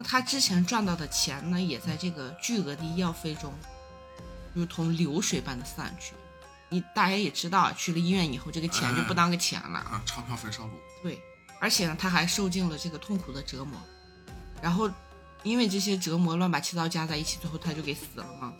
[0.00, 3.54] 他之前赚到的钱呢，也在这个巨额的医药费中，
[4.52, 6.14] 如同流水般的散去。
[6.70, 9.78] 你大家也知道啊，去了医院以后，这个钱就不当个钱了。
[9.78, 10.72] 啊，钞票焚烧炉。
[11.04, 11.22] 对，
[11.60, 13.80] 而且呢，他还受尽了这个痛苦的折磨。
[14.60, 14.90] 然后，
[15.42, 18.52] 因为这些折磨乱八七糟加在一起，最后他就给死了嘛。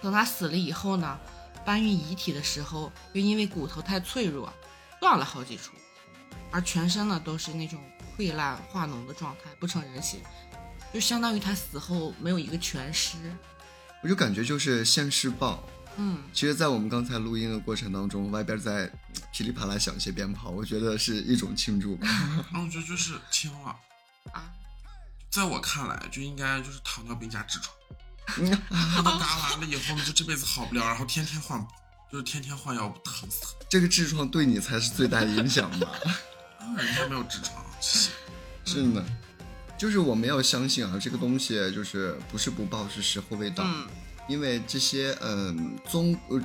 [0.00, 1.18] 等他死了以后呢，
[1.64, 4.52] 搬运遗体的时候，又因为骨头太脆弱，
[5.00, 5.72] 断了好几处，
[6.50, 7.80] 而全身呢都是那种
[8.16, 10.20] 溃烂化脓的状态，不成人形，
[10.92, 13.16] 就相当于他死后没有一个全尸。
[14.02, 15.64] 我就感觉就是现世报。
[15.98, 18.86] 嗯，其实，在我们刚才录音的过程当中，外边在
[19.32, 22.06] 噼里啪啦响一些鞭炮，我觉得是一种庆祝吧。
[22.52, 23.74] 然后我觉得就是听了，
[24.32, 24.52] 啊，
[25.30, 27.74] 在我看来就应该就是糖尿病加痔疮。
[28.70, 31.64] 他都嘎完了以后，就这辈子好不了，然后天天换，
[32.10, 33.64] 就是天天换药，疼死他。
[33.68, 35.88] 这个痔疮对你才是最大的影响吧？
[36.58, 37.64] 啊人家没有痔疮。
[37.80, 39.04] 是的，
[39.78, 43.62] 就是我们要相信啊，这个东西就是不是不报，是时候未到。
[43.64, 43.86] 嗯，
[44.28, 46.40] 因为这些嗯总呃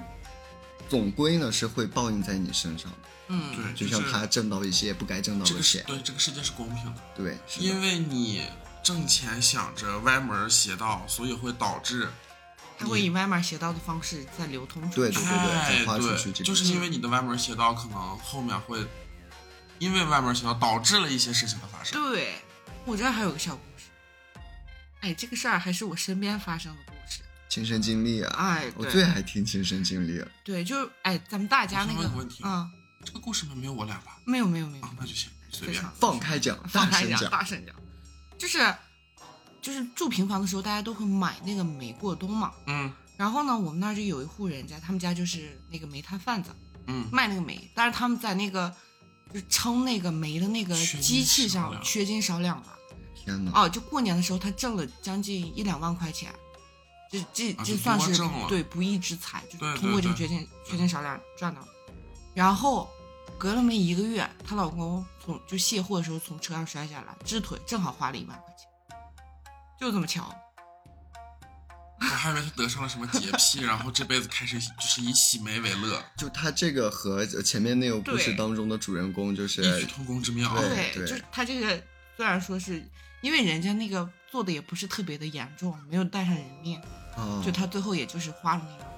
[0.88, 2.98] 总归呢是会报应在你身上的，
[3.30, 8.44] 嗯，对，就像他挣到一些不该挣到这个是的钱，对这个世界是公平的，对，是因为你
[8.84, 12.10] 挣钱想着歪门邪道，所以会导致
[12.78, 14.96] 他会以歪门邪道的方式在流通出去。
[14.96, 18.86] 对对对对哎再花出去，这个就是因为你的歪门邪道，可能后面会
[19.80, 22.02] 因为歪门邪道导致了一些事情的发生。
[22.12, 22.36] 对，
[22.86, 23.86] 我这儿还有个小故事。
[25.02, 27.22] 哎，这个事儿还是我身边发生的故事。
[27.50, 30.28] 亲身经历啊，哎，对我最爱听亲身经历了。
[30.44, 32.70] 对，就是哎，咱们大家那个我想问个问题啊、
[33.04, 34.18] 这个故事里面没有我俩吧？
[34.26, 35.94] 没有没有没有啊，，那就行，随便非常。
[36.00, 37.76] 放开讲，放开讲，大声讲，大声讲，
[38.42, 38.76] 就是
[39.62, 42.52] 就是住平房的时候，大家都会买那个煤过冬嘛。
[42.66, 46.50] 嗯然后呢，我们那儿就有一户人家，他们家就是那个煤炭贩子
[46.88, 48.74] 嗯，卖那个煤，但是他们在那个
[49.32, 52.76] 就是称那个煤的那个机器上缺斤少两吧。
[53.14, 53.52] 天哪！
[53.54, 56.34] 哦，就过年的时候，他挣了将近一两万块钱，
[57.12, 61.68] 这这这算是对不义之财，就是通过这个缺斤缺斤少两赚到的。
[62.34, 62.90] 然后
[63.38, 68.68] 隔了没一个月，她老公从就卸货的时候从车上摔下来，治腿正好花了一万块钱，
[69.80, 70.34] 就这么巧。
[72.00, 80.52] 我还以为他得上了什么洁 癖，然后这辈子开始就是以洗眉为乐，就他这个和前面那个故事当中的主人公就是异曲同工之妙。
[80.58, 81.82] 对对就是他这个
[82.18, 82.84] 虽然说是
[83.22, 86.82] 因为人家那个做的也不是特别的严重，没有带上人命，
[87.16, 88.91] 哦，就他最后也就是花了那个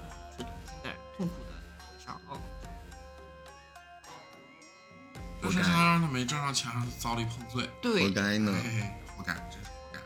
[5.62, 7.70] 是他让他没挣上钱，让他遭了一碰罪。
[7.82, 8.52] 活，该呢。
[8.62, 9.98] 嘿嘿，活该，真是活该。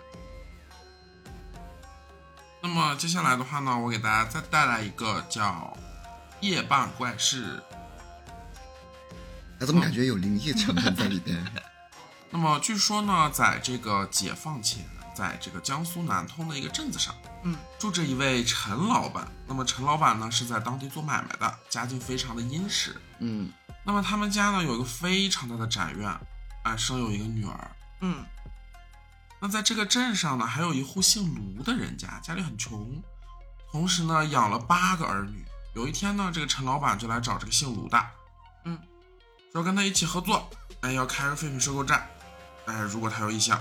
[2.61, 5.76] 那么接下来的话呢，我给大家再带来一个叫
[6.46, 7.57] 《夜半怪事》。
[9.61, 11.44] 哎，怎么感觉有灵异成分在里边？
[12.30, 14.84] 那么据说呢，在这个解放前，
[15.14, 19.26] 在这个江苏南通的一个镇子上，嗯，住着一位陈老板。
[19.46, 22.94] 那么陈老板呢是在当地做买卖的，家境非常的殷实。
[23.20, 23.51] 嗯，
[23.89, 26.14] 那么他们家呢有一个非常大的宅院，
[26.62, 27.70] 哎，生有一个女儿。
[28.03, 28.22] 嗯
[29.41, 33.03] 那在这个镇上呢，还有一户姓卢的人家，家里很穷，
[33.72, 35.43] 同时呢养了八个儿女。
[35.74, 38.07] 有一天呢，这个陈老板就来找这个姓卢的，
[38.66, 38.78] 嗯，
[39.55, 40.51] 说跟他一起合作，
[40.82, 42.07] 哎，要开个废品收购站。
[42.66, 43.59] 哎，如果他有意向，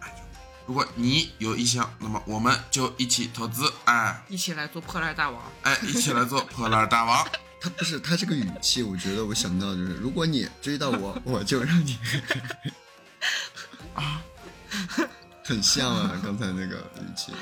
[0.00, 0.22] 哎，就
[0.66, 5.40] 如果你有意向，那么我们就一起投资，哎一起来做破烂大王。
[5.62, 7.24] 哎，一起来做破烂大王。
[7.60, 11.98] 他不是他这个语气，我觉得我想到就是，如果你追到我， 我就让你
[13.94, 14.22] 啊，
[15.44, 17.32] 很像啊，刚才那个语气，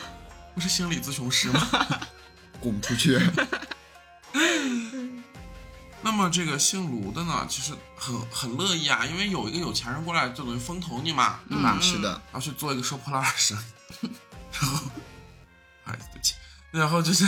[0.54, 1.68] 不是心理咨询师吗？
[2.60, 3.20] 滚出去！
[6.02, 11.76] 那么这个姓卢的呢，其实很很乐意啊，因为有一个有钱人过来，就等于风投你嘛，对吧？
[11.78, 13.58] 嗯是的，然后去做一个收破烂的生
[14.02, 14.10] 意，
[14.52, 14.86] 然后，
[15.84, 16.34] 不好意思，对不起，
[16.70, 17.24] 然后就是，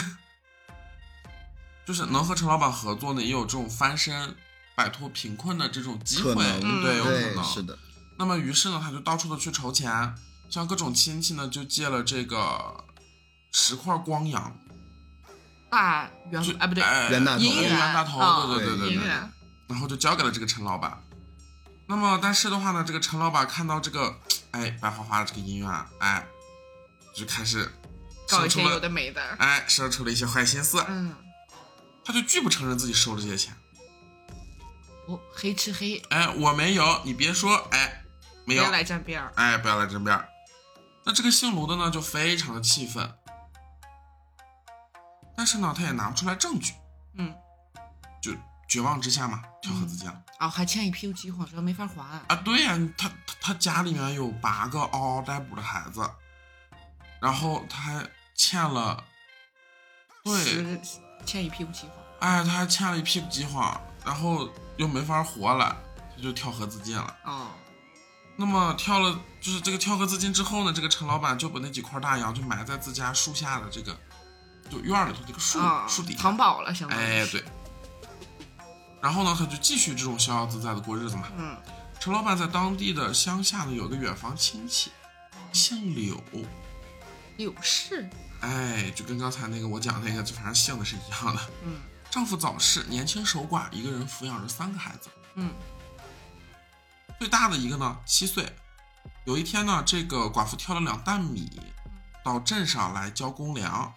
[1.88, 4.36] 就是能和陈老板合作呢，也有这种翻身、
[4.76, 7.42] 摆脱贫困的这种机会，可能对，有可对，能。
[7.42, 7.78] 是的，
[8.18, 10.14] 那么于是呢，他就到处的去筹钱，
[10.50, 12.84] 向各种亲戚呢，就借了这个
[13.52, 14.54] 十块光洋，
[15.70, 19.06] 大元就啊不对，哎袁大头袁银元大头，啊对对对对对，
[19.66, 21.02] 然后就交给了这个陈老板。
[21.86, 24.14] 那么，但是的话呢，这个陈老板看到这个，
[24.50, 26.26] 哎，白花花的这个银元，哎，
[27.16, 27.64] 就开始
[28.28, 29.22] 搞一些生出了有的没的。
[29.38, 31.14] 哎，生出了一些坏心思，嗯，
[32.08, 33.54] 他就拒不承认自己收了这些钱。
[35.06, 38.02] 哦，黑吃黑，哎，我没有，你别说，哎，
[38.46, 39.30] 没有不要，来沾边儿。
[39.36, 40.26] 哎，不要来沾边儿。
[41.04, 43.14] 那这个姓卢的呢，就非常的气愤，
[45.36, 46.72] 但是呢，他也拿不出来证据，
[47.12, 47.34] 嗯，
[48.22, 48.32] 就
[48.66, 50.22] 绝望之下嘛，跳河自尽了。
[50.40, 52.02] 哦，还欠一屁股饥荒，说没法还。
[52.26, 56.10] 啊，对呀、他他他家里面有八个嗷嗷待哺的孩子，
[57.20, 59.04] 然后他还欠了，
[60.24, 60.80] 对，是
[61.28, 61.92] 欠一屁股饥荒。
[62.20, 64.48] 哎，他还欠了一屁股饥荒，然后
[64.78, 65.76] 又没法活了，
[66.16, 67.16] 他就跳河自尽了。
[67.24, 67.48] 哦，
[68.34, 73.94] 那么跳了，就是这个跳河自尽之后呢，这个陈老板就把那几块大洋就埋在自家树下的这个，
[74.70, 76.22] 就院里头这个树、啊，树底下。
[76.22, 77.44] 藏宝了，相当于哎，对。
[79.02, 81.28] 然后呢，他就继续这种逍遥自在的过日子嘛。
[81.36, 81.54] 嗯，
[82.00, 84.90] 陈老板在当地的乡下呢，有个远房亲戚，
[85.52, 86.18] 姓柳，
[87.36, 88.08] 柳氏。
[88.40, 91.40] 哎，就跟刚才那个我讲那个，就反正性的是一样的。
[91.64, 91.80] 嗯
[92.10, 95.10] 丈夫早逝，年轻守寡，一个人抚养着三个孩子。
[95.34, 95.52] 嗯
[97.18, 98.50] 最大的一个呢，七岁。
[99.24, 101.50] 有一天呢，这个寡妇挑了两担米
[102.24, 103.92] 到镇上来交公粮。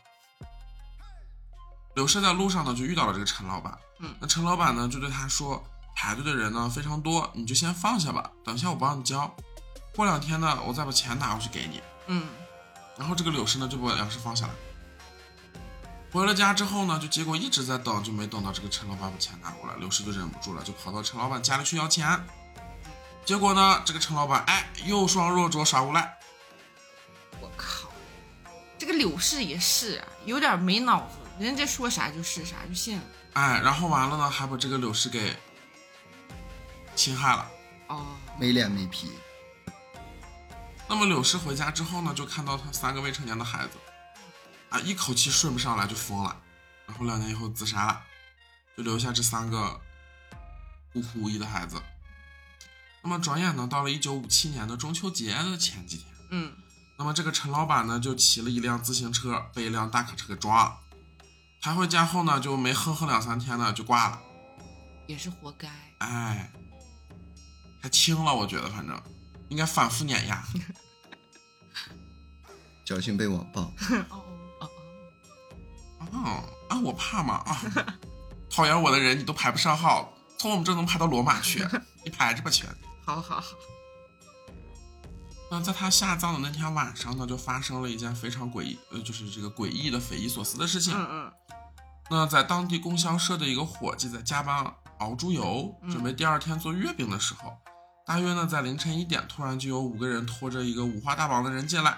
[1.96, 3.78] 柳氏在路上呢，就遇到了这个陈老板。
[4.00, 5.64] 嗯那陈老板呢，就对他说
[5.96, 9.34] ：“排队的人呢非常多，你就先放下吧，等一下我帮你交。
[9.96, 12.28] 过两天呢，我再把钱拿回去给你。”嗯
[13.02, 14.54] 然后这个柳氏呢就把粮食放下来。
[16.12, 19.76] 回了家之后呢，就结果一直在等，就没等到这个陈老板把钱拿过来。
[19.78, 22.24] 柳氏就忍不住了，就跑到陈老板家里去要钱。
[23.26, 26.16] 结果呢，这个陈老板哎又双若浊耍无赖，
[27.40, 27.90] 我靠，
[28.78, 33.04] 这个柳氏也是啊，有点没脑子，人家说啥就是啥，就信了。
[33.34, 35.36] 哎，然后完了呢，还把这个柳氏给
[36.96, 37.50] 侵害了。
[37.88, 38.06] 哦，
[38.40, 39.10] 没脸没皮，
[40.92, 43.78] 那么柳氏回家之后呢，就看到他三个未成年的孩子，
[44.68, 46.36] 啊，一口气顺不上来就疯了，
[46.86, 48.04] 然后两年以后自杀了，
[48.76, 49.80] 就留下这三个
[50.92, 51.82] 孤苦无依的孩子。
[53.02, 56.54] 那么转眼呢，到了一九五七年的中秋节的前几天，嗯，
[56.98, 60.78] 那么这个陈老板呢，就骑了一辆自行车被一辆大卡车给撞了，
[61.62, 64.22] 抬回家后呢，就没哼哼两三天呢就挂了，
[65.08, 65.70] 也是活该。
[66.00, 66.52] 哎，
[67.82, 69.02] 还轻了，我觉得反正
[69.52, 70.42] 应该反复碾压。
[72.88, 73.74] 侥幸被网暴，哦
[74.60, 74.70] 哦
[76.00, 77.36] 哦，哦啊，我怕吗？
[77.46, 77.62] 啊，
[78.50, 81.68] 讨厌我的人你都排不上号，从我们这能排到罗马去，
[82.04, 82.66] 你排着吧去。
[83.06, 83.58] 好好好，
[85.50, 90.94] 那在他下葬的那天晚上呢，就发生了一件非常诡异，呃，就是这个诡异的、匪夷所思的事情。
[90.96, 91.32] 嗯嗯
[92.10, 97.58] 那在当地供销社的一个伙计在加班熬猪油，嗯准备第二天做月饼的时候，
[98.12, 101.98] 大约呢在凌晨一点，突然就有五个人拖着一个五花大绑的人进来。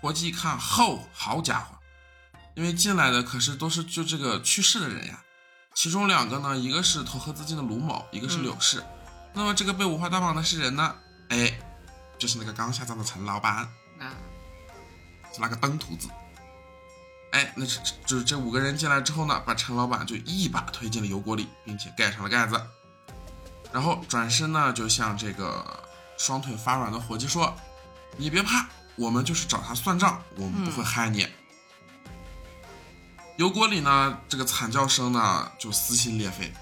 [0.00, 1.76] 伙计一看，吼，好家伙！
[2.54, 5.24] 因为进来的可是都是就这个去世的人呀。
[5.74, 8.80] 其中两个呢，一个是投河自尽的卢某，一个是嗯柳氏。
[9.32, 10.94] 那么这个被五花大绑的是人呢？
[11.30, 11.58] 哎，
[12.16, 13.68] 就是那个刚下葬的陈老板。
[13.98, 14.08] 那
[15.32, 16.08] 是那个登徒子。
[17.32, 22.54] 哎，那这就是这五个人进来之后呢，把陈老板就一把推进了油锅里，并且盖上了盖子，
[23.72, 25.64] 然后转身呢就向这个
[26.18, 27.54] 双腿发软的伙计说
[28.16, 28.66] ：“你别怕，
[28.96, 31.26] 我们就是找他算账，我们不会害你。
[33.36, 36.52] 油锅里呢，这个惨叫声呢就撕心裂肺，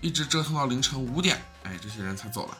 [0.00, 2.58] 一直折腾到凌晨五点，哎，这些人才走了。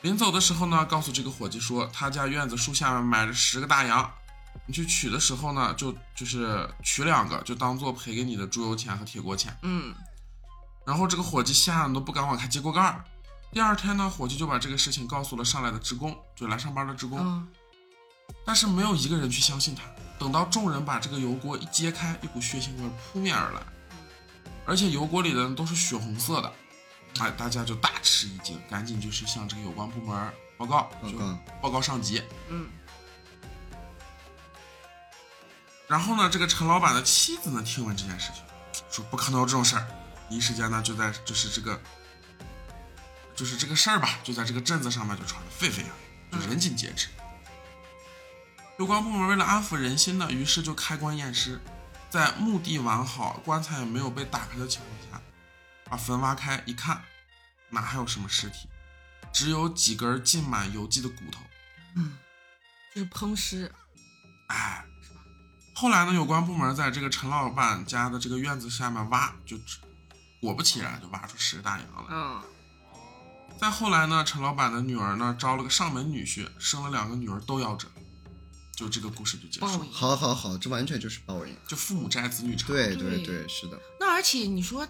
[0.00, 4.10] 临走的时候呢，告诉这个伙计说，他家院子树下面埋着十个大洋，
[4.66, 9.54] 你去取的时候呢，就就是取两个，就当做赔给你的猪油钱和铁锅钱。
[9.62, 9.94] 嗯
[10.84, 13.04] 然后这个伙计吓得都不敢往开接锅盖儿，
[13.52, 17.48] 第二天呢，伙计就把这个事情告诉了上来的职工，就来上班的职工，嗯，
[18.44, 19.82] 但是没有一个人去相信他。
[20.18, 23.60] 等到众人把这个油锅一揭开，一股血腥味扑面而来，
[24.64, 26.52] 而且油锅里的都是血红色的，
[27.18, 31.38] 哎，大家就大吃一惊，赶紧就是向这个有关部门报告，就报告。
[31.60, 32.22] 报告上级。
[32.48, 32.68] 嗯，
[35.88, 38.42] 然后呢，这个陈老板的妻子呢，听闻这件事情，
[38.90, 39.86] 说不可能有这种事儿，
[40.34, 41.80] 一时间呢，就在就是这个，
[43.34, 45.90] 就是这个事儿吧，就在这个镇子上面就传的沸沸扬
[46.32, 47.08] 扬，就人尽皆知。
[48.78, 51.60] 有关部门为了安抚人心呢，于是就开棺验尸，
[52.10, 55.22] 在墓地完好、棺材也没有被打开的情况下，
[55.84, 57.02] 把坟挖开一看，
[57.70, 58.68] 哪还有什么尸体，
[59.32, 61.40] 只有几根浸满油迹的骨头。
[61.94, 62.18] 嗯
[62.94, 63.72] 就是烹尸，
[64.48, 64.84] 哎，
[65.74, 69.78] 后来呢，有关部门在这个陈老板家的这个院子下面挖，就只
[70.42, 72.06] 果不其然就挖出十个大洋来。
[72.10, 72.42] 嗯，
[73.58, 77.88] 再后来呢，陈老板的女儿呢招了个上门女婿，生了两个女儿都夭折，
[78.74, 79.86] 就这个故事就结束了。
[79.92, 81.56] 好好好，这完全就是报应。
[81.66, 82.68] 就父母债子女偿。
[82.68, 84.86] 对对对对，是的，那而且你说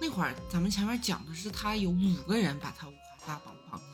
[0.00, 3.86] 那会儿咱们前面讲的是他有五个人把他五花大绑绑架，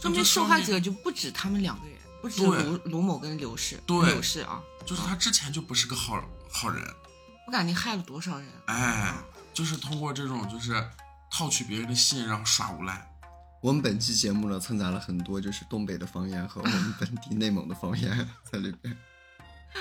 [0.00, 6.82] 说明受害者就不止他们两个人，不止卢卢某跟刘氏，对刘氏啊，就是他之前就不是个好好人，
[7.46, 8.48] 我感觉害了多少人。
[8.66, 9.14] 哎，
[9.54, 10.84] 就是通过这种就是
[11.30, 13.08] 套取别人的信，然后耍无赖。
[13.62, 18.94] 我们本期节目呢，掺杂了很多就是东北的方言和我们本地内蒙的方言 在里边。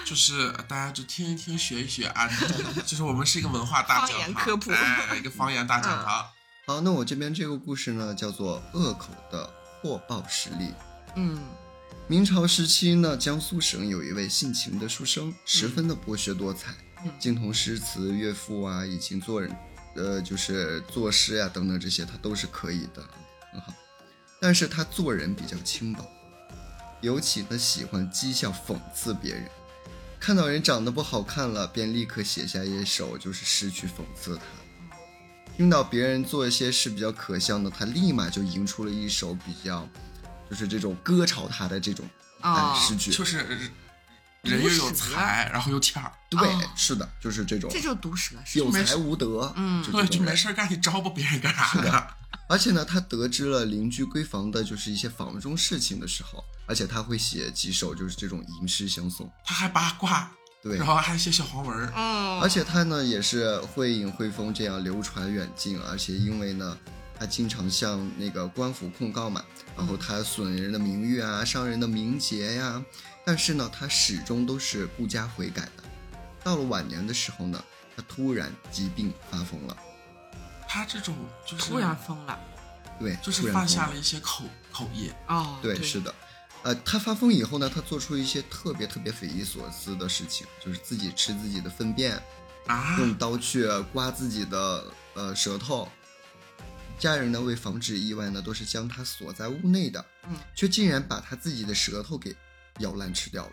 [0.05, 2.27] 就是大家就听一听，学一学啊，
[2.85, 6.25] 就是我们是一个文化大讲堂，方言科普哎，一个方言大讲堂。
[6.65, 9.51] 好，那我这边这个故事呢，叫做《恶口的
[9.81, 10.65] 获报实例》。
[11.15, 11.39] 嗯
[12.07, 19.55] 明朝时期呢，江苏省有一位姓秦的书生，十分的博学多才，嗯精通诗词乐赋啊，以及做人，
[19.95, 23.03] 呃，就是作诗呀、等等这些，他都是可以的，
[23.51, 23.73] 很好。
[24.39, 26.05] 但是他做人比较轻薄，
[27.01, 29.49] 尤其他喜欢讥笑讽刺别人，
[30.19, 34.43] 看到人长得不好看了，便立刻写下一首就是诗去讽刺他。
[35.55, 39.87] 听到别人做一些事比较可笑的，他立马就吟出了一首比较，
[40.49, 42.05] 就是这种歌嘲他的这种
[42.75, 43.11] 诗句。
[43.11, 43.45] 就是
[44.43, 49.51] 人又有才，然后又欠儿，对，哦是的，就是这种这就是毒舌，是有才无德。
[49.55, 50.19] 嗯就对，就。
[50.21, 52.07] 没事儿干，你招呼别人干啥呢？
[52.49, 59.31] 而且呢，他得知了邻居闺房的就是一些房中事情的时候，而且他会写几首就是这种吟诗相送。
[59.45, 60.29] 他还八卦，
[60.61, 66.77] 对然，后还写小黄文儿，嗯，而且他呢也是会影会风这样流传远近，而且因为呢，
[67.17, 69.41] 他经常向那个官府控告嘛，
[69.77, 72.83] 然后他损人的名誉啊，伤人的名节呀、
[73.25, 75.83] 但是呢，他始终都是不加悔改的。
[76.43, 77.63] 到了晚年的时候呢，
[77.95, 79.77] 他突然疾病发疯了，
[80.67, 81.15] 他这种
[81.45, 82.39] 就是突然疯了。
[82.99, 86.13] 对，就是突然疯了犯下了一些口口业，哦，对，是的，
[86.63, 92.21] 呃，他发疯以后呢，他做出一些特别特别匪夷所思的事情，就是自己吃自己的粪便，
[92.67, 95.89] 啊，用刀去刮自己的呃舌头。
[96.99, 102.35] 家人呢，为防止意外呢，都是将他锁在屋内的，嗯，却竟然把他自己的舌头给
[102.79, 103.51] 咬烂吃掉了。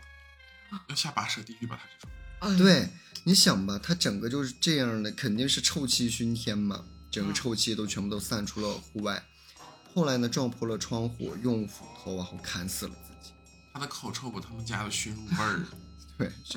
[0.88, 1.78] 要下拔舌地狱吧？
[1.80, 2.10] 他这种，
[2.40, 2.88] 嗯，对，
[3.24, 9.22] 你想吧，他整个就是这样的，肯定是臭气熏天嘛，整个嗯臭气都全部都散出了户外。
[9.92, 13.32] 后来呢，撞破了窗户，用斧头然后砍死了自己。
[13.74, 15.60] 他的口臭不他们家的熏入味儿，
[16.16, 16.56] 对，是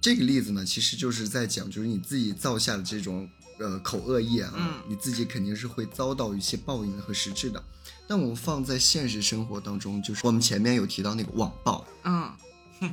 [0.00, 3.26] 这个例子呢，其实就是在讲，就是你自己造下的这种
[3.58, 7.62] 呃口恶业啊，嗯你自己肯定是会遭到一些报应和实质的。
[8.12, 12.30] 但我们放在现实生活当中，就是我们前面有提到那个网暴，嗯，
[12.78, 12.90] 哼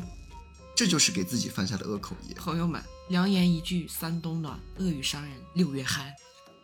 [0.74, 2.34] 这就是给自己犯下的恶口业。
[2.36, 6.10] 朋友们，良言一句三冬暖，恶语伤人六月寒。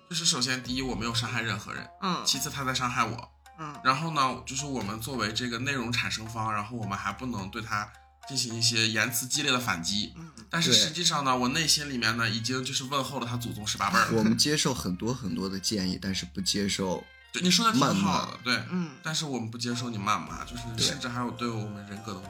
[0.09, 3.29] 就是首先第一我没有伤害任何人，嗯其次他在伤害我，
[3.59, 7.91] 嗯然后呢，就是我们作为这个内容产生方，然后我们还不能对他
[8.25, 10.13] 进行一些言辞激烈的反击。
[10.15, 14.17] 嗯，但是实际上呢，我内心里面呢，已经就是问候了他祖宗十八辈儿了。
[14.17, 17.03] 我们接受很多很多的建议，但是不接受
[17.39, 22.29] 对你说的挺谩骂好的，对，嗯但是我们不接受你谩骂，就是甚至还有对我们人格的侮辱。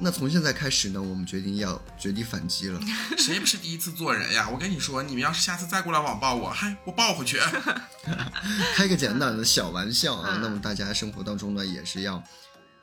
[0.00, 2.80] 那从现在开始呢，我们决定要绝地反击了。
[3.18, 4.48] 谁不是第一次做人呀？
[4.48, 7.40] 我跟你说，你们要是下次再过来网暴我，嗨，我报回去。
[8.76, 12.22] 开个简单的小玩笑啊，嗯那么大家生活当中呢，也是要，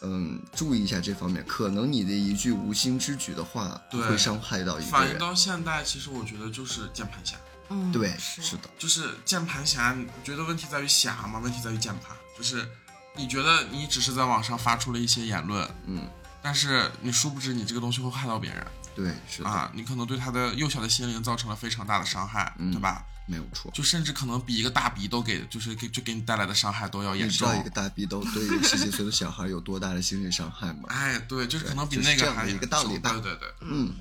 [0.02, 1.42] 嗯，注意一下这方面。
[1.48, 4.92] 可能你的一句无心之举的话，对会伤害到一个人。
[4.92, 7.38] 反映到现代，其实我觉得就是键盘侠，
[7.70, 9.94] 嗯，对，是是的，就是键盘侠。
[9.94, 11.40] 你觉得问题在于侠吗？
[11.40, 12.68] 问题在于键盘，就是
[13.16, 16.08] 你觉得你只是在网上发出了一些言论，嗯，
[16.42, 18.66] 但是你殊不知你这个东西会害到别人。
[18.96, 23.04] 对，是的，啊，你可能对他的幼小的心灵造成了非常大的伤害，嗯对吧？
[23.28, 23.72] 没有错。
[23.74, 27.56] 就甚至可能比一个大鼻窦给就是给就给你带来的伤害都要严重你知道。
[27.56, 30.84] 一个大鼻窦对一个十几岁的小孩有多大的心理伤害吗？
[30.94, 33.96] 哎，对，就是可能比那个还一个道理吧严重对对对，嗯，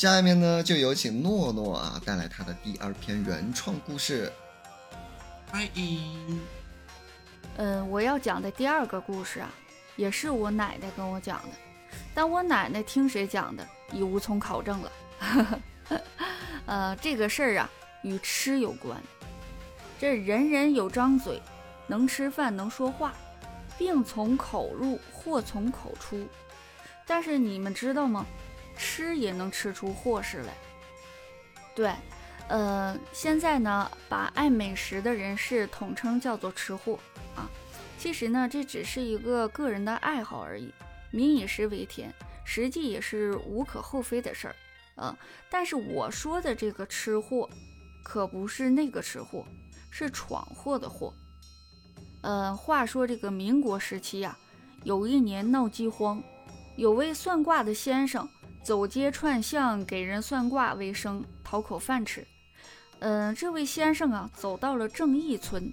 [0.00, 4.32] 下面呢就有请诺诺啊带来他的第二篇原创故事。
[5.46, 6.40] 欢迎。
[7.58, 9.52] 嗯，我要讲的第二个故事啊，
[9.96, 11.48] 也是我奶奶跟我讲的，
[12.14, 14.92] 但我奶奶听谁讲的已无从考证了。
[16.64, 17.70] 呃，这个事儿啊，
[18.02, 18.98] 与吃有关。
[19.98, 21.42] 这人人有张嘴，
[21.86, 23.12] 能吃饭，能说话，
[23.76, 26.26] 病从口入，祸从口出。
[27.06, 28.24] 但是你们知道吗？
[28.76, 30.54] 吃也能吃出祸事来。
[31.74, 31.92] 对，
[32.48, 36.98] 呃，现在呢，把爱美食的人士统称叫做吃货
[37.34, 37.48] 啊。
[37.98, 40.72] 其实呢，这只是一个个人的爱好而已，
[41.10, 42.12] 民以食为天，
[42.44, 44.56] 实际也是无可厚非的事儿。
[44.96, 45.16] 啊，
[45.48, 47.48] 但是我说的这个吃货，
[48.02, 49.46] 可不是那个吃货，
[49.90, 51.12] 是闯祸的祸。
[52.22, 54.36] 呃，话说这个民国时期呀、
[54.82, 56.22] 有一年闹饥荒，
[56.76, 58.28] 有位算卦的先生
[58.62, 62.26] 走街串巷给人算卦为生，讨口饭吃。
[63.00, 65.72] 嗯、这位先生啊，走到了正义村。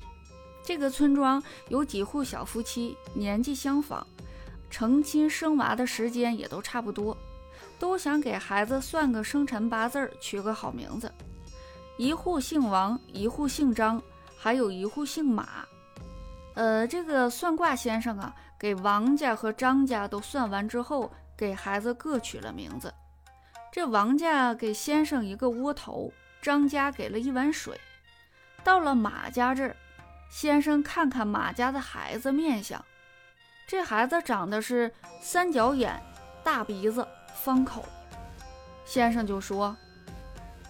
[0.64, 4.04] 这个村庄有几户小夫妻，年纪相仿，
[4.70, 7.18] 成亲生娃的时间也都差不多，
[7.78, 11.12] 都想给孩子算个生辰八字，取个好名字。
[11.98, 14.02] 一户姓王，一户姓张，
[14.38, 15.66] 还有一户姓马。
[16.54, 22.94] 呃，这个算卦先生啊，给王家和张家都算完之后，给孩子各取了名字。
[23.72, 26.12] 这王家给先生一个窝头，
[26.42, 27.80] 张家给了一碗水。
[28.64, 29.76] 到了马家这儿，
[30.30, 32.84] 先生看看马家的孩子面相，
[33.68, 36.02] 这孩子长得是三角眼、
[36.44, 37.86] 大鼻子、方口。
[38.84, 39.76] 先生就说：“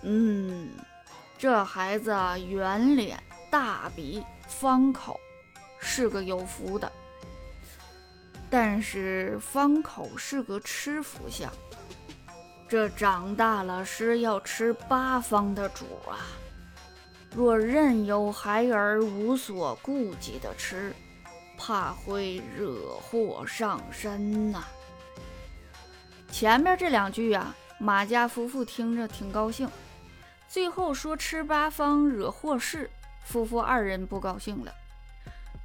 [0.03, 0.71] 嗯，
[1.37, 2.11] 这孩子
[2.45, 3.17] 圆脸、
[3.49, 5.19] 大鼻、方口，
[5.79, 6.91] 是个有福的。
[8.49, 11.51] 但是方口是个吃福相，
[12.67, 16.17] 这长大了是要吃八方的主啊。”
[17.35, 20.93] 若任由孩儿无所顾忌的吃，
[21.57, 24.63] 怕会惹祸上身呐、
[26.31, 29.69] 前面这两句啊，马家夫妇听着挺高兴，
[30.47, 32.89] 最后说吃八方惹祸事，
[33.25, 34.73] 夫妇二人不高兴了，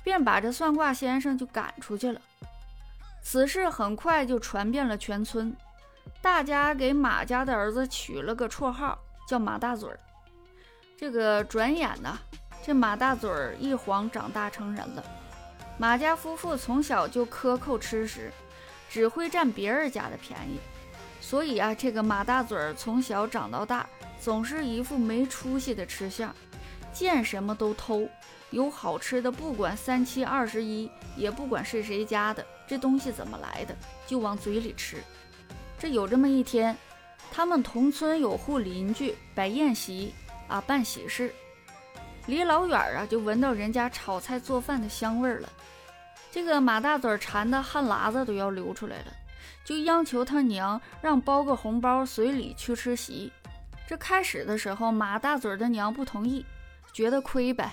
[0.03, 2.21] 便把这算卦先生就赶出去了。
[3.23, 5.57] 此事很快就传遍了全村，
[6.21, 8.99] 大家给马家的儿子取了个绰号，
[9.29, 9.99] 叫马大嘴儿。
[10.97, 12.19] 这个转眼呢，
[12.63, 15.05] 这马大嘴儿一晃长大成人了。
[15.79, 18.31] 马家夫妇从小就克扣吃食，
[18.91, 20.59] 只会占别人家的便宜，
[21.21, 23.89] 所以啊，这个马大嘴儿从小长到大，
[24.21, 26.35] 总是一副没出息的吃相，
[26.93, 28.07] 见什么都偷，
[28.51, 34.97] 有好吃的不管三七二十一，也不管是谁家的，这东西怎么来的，就往嘴里吃。
[35.79, 36.75] 这有这么一天，
[37.31, 40.15] 他们同村有户邻居摆宴席。
[40.49, 41.35] 啊，办喜事，
[42.25, 45.47] 离老远啊就闻到人家炒菜做饭的香味了。
[46.31, 49.13] 这个马大嘴馋的汗喇子都要流出来了，
[49.67, 53.31] 就央求他娘让包个红包随礼去吃席。
[53.87, 56.43] 这开始的时候，马大嘴的娘不同意，
[56.95, 57.73] 觉得亏呗。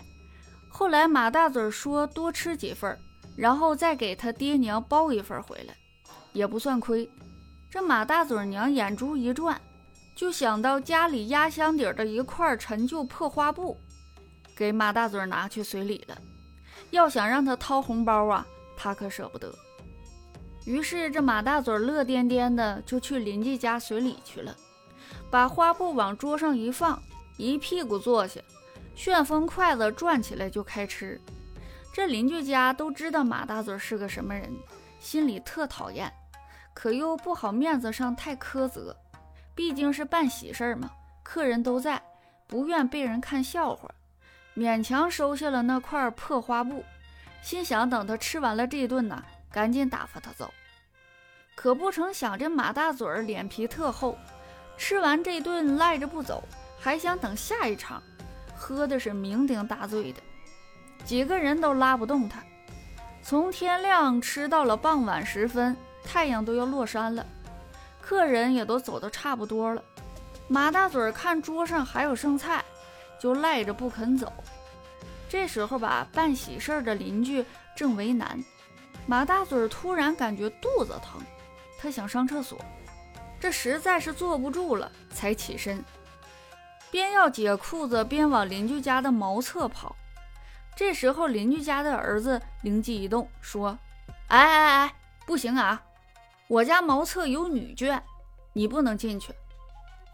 [0.69, 2.99] 后来马大嘴说多吃几份，
[3.39, 5.73] 然后再给他爹娘包一份回来，
[6.33, 7.09] 也不算亏。
[7.69, 9.59] 这马大嘴娘眼珠一转。
[10.13, 13.79] 就想到家里压箱底的一块陈旧破花布，
[14.53, 16.17] 给马大嘴拿去随礼了。
[16.89, 19.55] 要想让他掏红包啊，他可舍不得。
[20.65, 24.53] 于是这马大嘴乐颠颠的就去邻居家随礼去了，
[25.31, 27.01] 把花布往桌上一放，
[27.37, 28.41] 一屁股坐下，
[28.95, 31.21] 旋风筷子转起来就开吃。
[31.99, 34.49] 这邻居家都知道马大嘴是个什么人，
[35.01, 36.09] 心里特讨厌，
[36.73, 38.95] 可又不好面子上太苛责。
[39.53, 40.89] 毕竟是办喜事儿嘛，
[41.23, 42.01] 客人都在，
[42.47, 43.93] 不愿被人看笑话，
[44.55, 46.85] 勉强收下了那块破花布，
[47.41, 49.21] 心想等他吃完了这顿呢，
[49.51, 50.53] 赶紧打发他走。
[51.53, 54.17] 可不成想，这马大嘴儿脸皮特厚，
[54.77, 56.41] 吃完这顿赖着不走，
[56.79, 58.01] 还想等下一场，
[58.55, 60.21] 喝的是酩酊大醉的，
[61.03, 62.43] 几个人都拉不动他。
[63.21, 67.25] 从天亮吃到了傍晚时分，太阳都要落山了。
[68.01, 69.83] 客人也都走得差不多了，
[70.47, 72.63] 马大嘴看桌上还有剩菜，
[73.19, 74.33] 就赖着不肯走。
[75.27, 77.45] 这时候吧，办喜事的邻居
[77.75, 78.43] 正为难，
[79.05, 81.21] 马大嘴突然感觉肚子疼，
[81.77, 82.57] 他想上厕所，
[83.39, 85.83] 这实在是坐不住了，才起身，
[86.89, 89.95] 边要解裤子边往邻居家的茅厕跑。
[90.79, 93.77] 这时候，邻居家的儿子灵机一动，说
[94.29, 95.83] ：“哎哎哎，不行啊，
[96.47, 98.01] 我家茅厕有女眷，
[98.53, 99.33] 你不能进去。”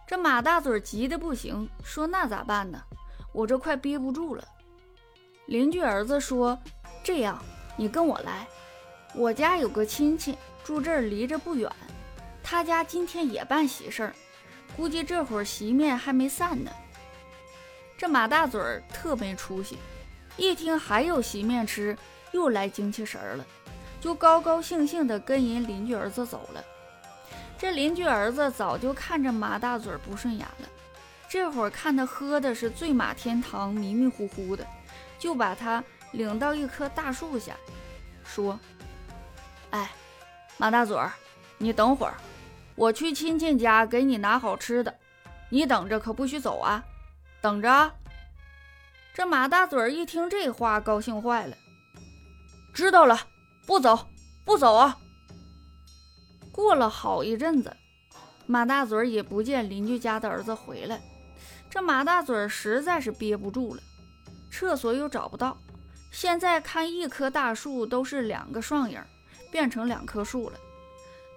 [0.08, 2.82] 这马大嘴急得不行，说：“那咋办呢？
[3.32, 4.44] 我这快憋不住了。”
[5.46, 6.60] 邻居儿子说
[7.06, 7.40] ：“这样，
[7.78, 8.48] 你跟我来，
[9.14, 11.72] 我家有个亲戚住这儿，离着不远。”
[12.42, 14.16] 他家今天也办喜事儿，
[14.76, 16.72] 估计这会儿席面还没散呢。
[18.00, 18.60] 这马大嘴
[18.92, 19.78] 特没出息，
[20.38, 21.98] 一听还有席面吃，
[22.32, 23.46] 又来精气神儿了，
[24.02, 26.64] 就高高兴兴地跟人邻居儿子走了。
[27.58, 30.68] 这邻居儿子早就看着马大嘴不顺眼了，
[31.30, 34.66] 这会儿看他喝的是醉马天堂，迷迷糊糊的，
[35.18, 37.56] 就把他领到一棵大树下，
[38.26, 38.60] 说
[39.72, 39.92] ：“哎，
[40.58, 41.12] 马大嘴儿，
[41.58, 42.14] 你等会儿。”
[42.76, 44.94] 我去亲戚家给你拿好吃的，
[45.48, 46.84] 你等着，可不许走啊！
[47.40, 47.90] 等着。
[49.16, 51.56] 这马大嘴一听这话，高兴坏了。
[52.74, 53.18] 知道了，
[53.66, 54.08] 不走，
[54.44, 54.98] 不走啊！
[56.52, 57.78] 过了好一阵子，
[58.46, 61.02] 马大嘴也不见邻居家的儿子回来，
[61.70, 63.82] 这马大嘴实在是憋不住了，
[64.52, 65.58] 厕所又找不到，
[66.12, 69.02] 现在看一棵大树都是两个双影，
[69.50, 70.60] 变成两棵树了。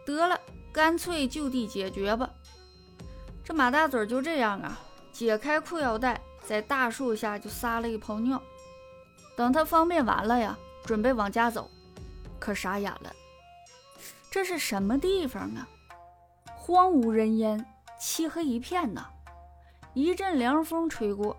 [0.04, 0.36] 得了。
[0.70, 2.28] 干脆就地解决吧。
[3.42, 4.78] 这马大嘴就这样啊，
[5.12, 8.42] 解开裤腰带，在大树下就撒了一泡尿。
[9.36, 11.70] 等他方便完了呀，准备往家走，
[12.38, 13.12] 可傻眼了。
[14.30, 15.68] 这是什么地方啊？
[16.56, 17.62] 荒无人烟，
[18.00, 19.06] 漆黑一片呐。
[19.92, 21.36] 一阵凉风吹过，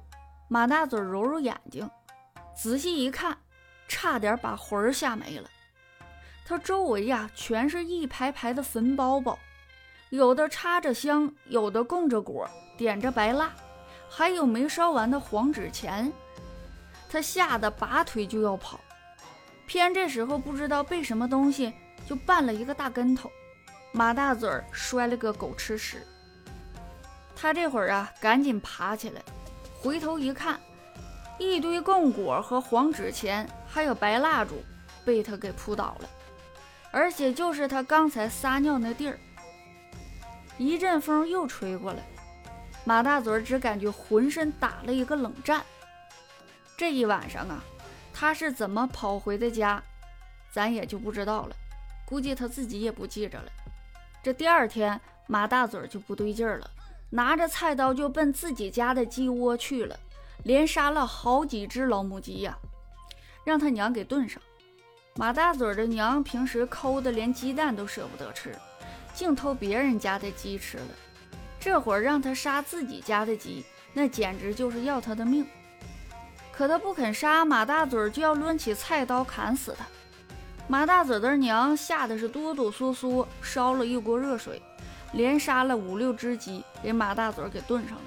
[0.47, 1.89] 马大嘴揉揉眼睛，
[2.55, 3.35] 仔细一看，
[3.87, 5.49] 差点把魂儿吓没了。
[6.45, 9.39] 他周围呀，全是一排排的坟包包，
[10.11, 12.47] 有的插着香，有的供着果，
[12.77, 13.51] 点着白蜡，
[14.09, 16.11] 还有没烧完的黄纸钱。
[17.09, 18.79] 他吓得拔腿就要跑，
[19.65, 21.73] 偏这时候不知道被什么东西
[22.07, 23.31] 就绊了一个大跟头，
[23.91, 26.05] 马大嘴摔了个狗吃屎。
[27.35, 29.21] 他这会儿啊，赶紧爬起来，
[29.81, 30.59] 回头一看，
[31.37, 34.63] 一堆供果和黄纸钱，还有白蜡烛，
[35.05, 36.09] 被他给扑倒了。
[36.91, 39.17] 而且就是他刚才撒尿那地儿，
[40.57, 42.03] 一阵风又吹过来，
[42.89, 45.63] 马大嘴只感觉浑身打了一个冷战。
[46.75, 47.63] 这一晚上啊，
[48.11, 49.79] 他是怎么跑回的家，
[50.51, 51.55] 咱也就不知道了，
[52.03, 53.51] 估计他自己也不记着了。
[54.23, 56.67] 这第二天，马大嘴就不对劲了，
[57.11, 59.95] 拿着菜刀就奔自己家的鸡窝去了，
[60.43, 62.57] 连杀了好几只老母鸡呀，
[63.43, 64.41] 让他娘给炖上。
[65.13, 68.55] 马大嘴的娘平时抠的连鸡蛋都舍不得吃，
[69.13, 70.87] 净偷别人家的鸡吃了。
[71.59, 75.45] 这会儿让他杀自己家的鸡，那简直就是要他的命。
[76.51, 79.85] 可他不肯杀，马大嘴就要抡起菜刀砍死他。
[80.67, 84.61] 马大嘴的娘吓得是哆哆嗦嗦，烧了一锅热水，
[85.13, 88.03] 连杀了五六只鸡，给马大嘴给炖上了。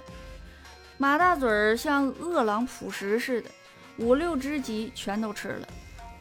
[0.97, 3.51] 马大嘴像饿狼扑食似的，
[3.97, 5.69] 五六只鸡全都吃了。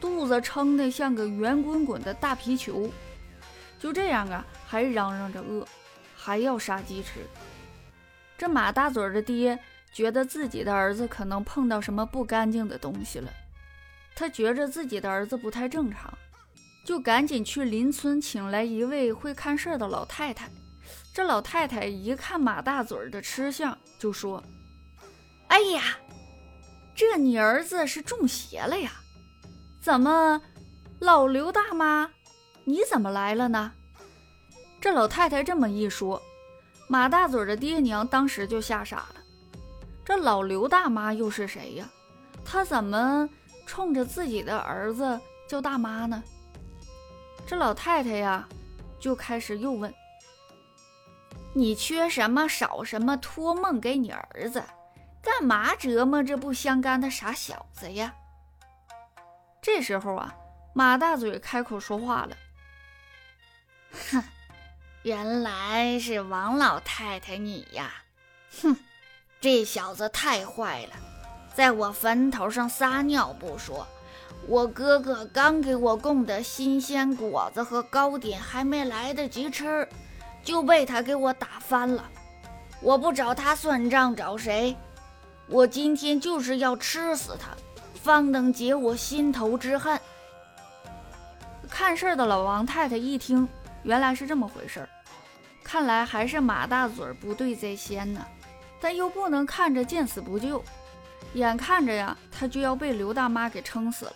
[0.00, 2.90] 肚子撑得像个圆滚滚的大皮球，
[3.78, 5.64] 就这样啊，还嚷嚷着饿，
[6.22, 7.26] 还要杀鸡吃。
[8.38, 9.58] 这马大嘴的爹
[9.92, 13.28] 觉得自己的儿子可能碰到什么不干净的东西了，
[14.14, 16.16] 他觉着自己的儿子不太正常，
[16.86, 20.48] 就赶紧去邻村请来一位会看事儿的老太太。
[21.12, 24.42] 这老太太一看马大嘴的吃相，就说
[25.48, 25.98] ：“哎呀，
[26.94, 28.92] 这你儿子是中邪了呀！”
[29.82, 30.40] 怎么，
[31.00, 32.10] 老刘大妈，
[32.64, 33.72] 你怎么来了呢？
[34.82, 36.20] 这老太太这么一说，
[36.88, 39.14] 马大嘴的爹娘当时就吓傻了。
[40.04, 41.88] 这老刘大妈又是谁呀？
[42.44, 43.30] 她怎么
[43.64, 46.20] 冲着自己的儿子叫大妈呢？
[47.46, 48.48] 这老太太呀，
[48.98, 49.94] 就开始又问
[51.54, 54.60] ：“你缺什么少什么，托梦给你儿子，
[55.22, 58.12] 干嘛折磨这不相干的傻小子呀？”
[59.62, 60.34] 这时候啊，
[60.74, 62.36] 马大嘴开口说话了
[64.10, 64.24] ：“哼，
[65.02, 67.92] 原来是王老太太你呀！
[68.62, 68.76] 哼，
[69.40, 70.92] 这小子太坏了，
[71.56, 73.84] 在我坟头上撒尿不说，
[74.46, 79.88] 我哥哥刚给我供的新鲜果子和糕点还没来得及吃，
[80.44, 82.08] 就被他给我打翻了。
[82.80, 84.76] 我不找他算账，找谁？
[85.48, 87.48] 我今天就是要吃死他！”
[88.00, 89.98] 方能解我心头之恨。
[91.68, 93.48] 看事儿的老王太太一听，
[93.82, 94.88] 原来是这么回事儿。
[95.64, 98.26] 看来还是马大嘴儿不对在先呢，
[98.80, 100.62] 但又不能看着见死不救，
[101.34, 104.14] 眼看着呀，他就要被刘大妈给撑死了。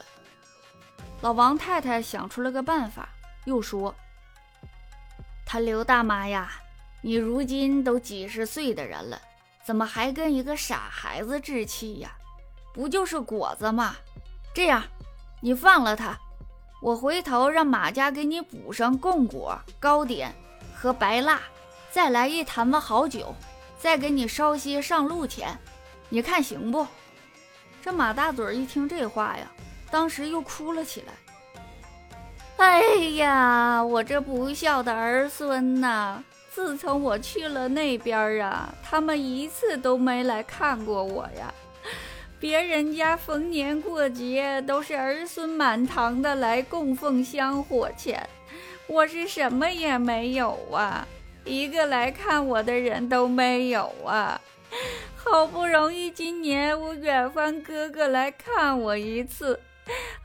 [1.22, 3.08] 老王太太想出了个办法，
[3.44, 3.94] 又说
[5.46, 6.50] ：“他刘大妈呀，
[7.00, 9.20] 你如今都几十岁的人了，
[9.64, 12.10] 怎么还跟一个傻孩子置气呀？
[12.74, 13.96] 不就是果子吗？
[14.52, 14.82] 这样，
[15.40, 16.18] 你放了他，
[16.80, 20.34] 我回头让马家给你补上贡果、糕点
[20.74, 21.40] 和白蜡，
[21.90, 23.34] 再来一坛子好酒，
[23.78, 25.58] 再给你烧些上路钱，
[26.08, 26.86] 你看行不？”
[27.82, 29.50] 这马大嘴一听这话呀，
[29.90, 31.12] 当时又哭了起来。
[32.58, 32.82] 哎
[33.16, 36.22] 呀，我这不孝的儿孙呐！
[36.50, 41.52] 自从我去了那边啊，他们一次都没来看过我呀。
[42.46, 48.24] 别人家逢年过节都是儿孙满堂的来供奉香火钱，
[48.86, 51.04] 我是什么也没有啊，
[51.44, 54.40] 一个来看我的人都没有啊。
[55.16, 59.58] 好不容易今年我远方哥哥来看我一次，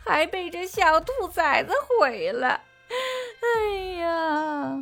[0.05, 2.61] 还被这小兔崽子毁了。
[3.41, 4.77] 哎呀，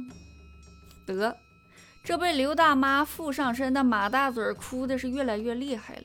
[1.06, 1.38] 得，
[2.04, 6.02] 这被刘大妈附上身的马大嘴哭的是越来越厉害了。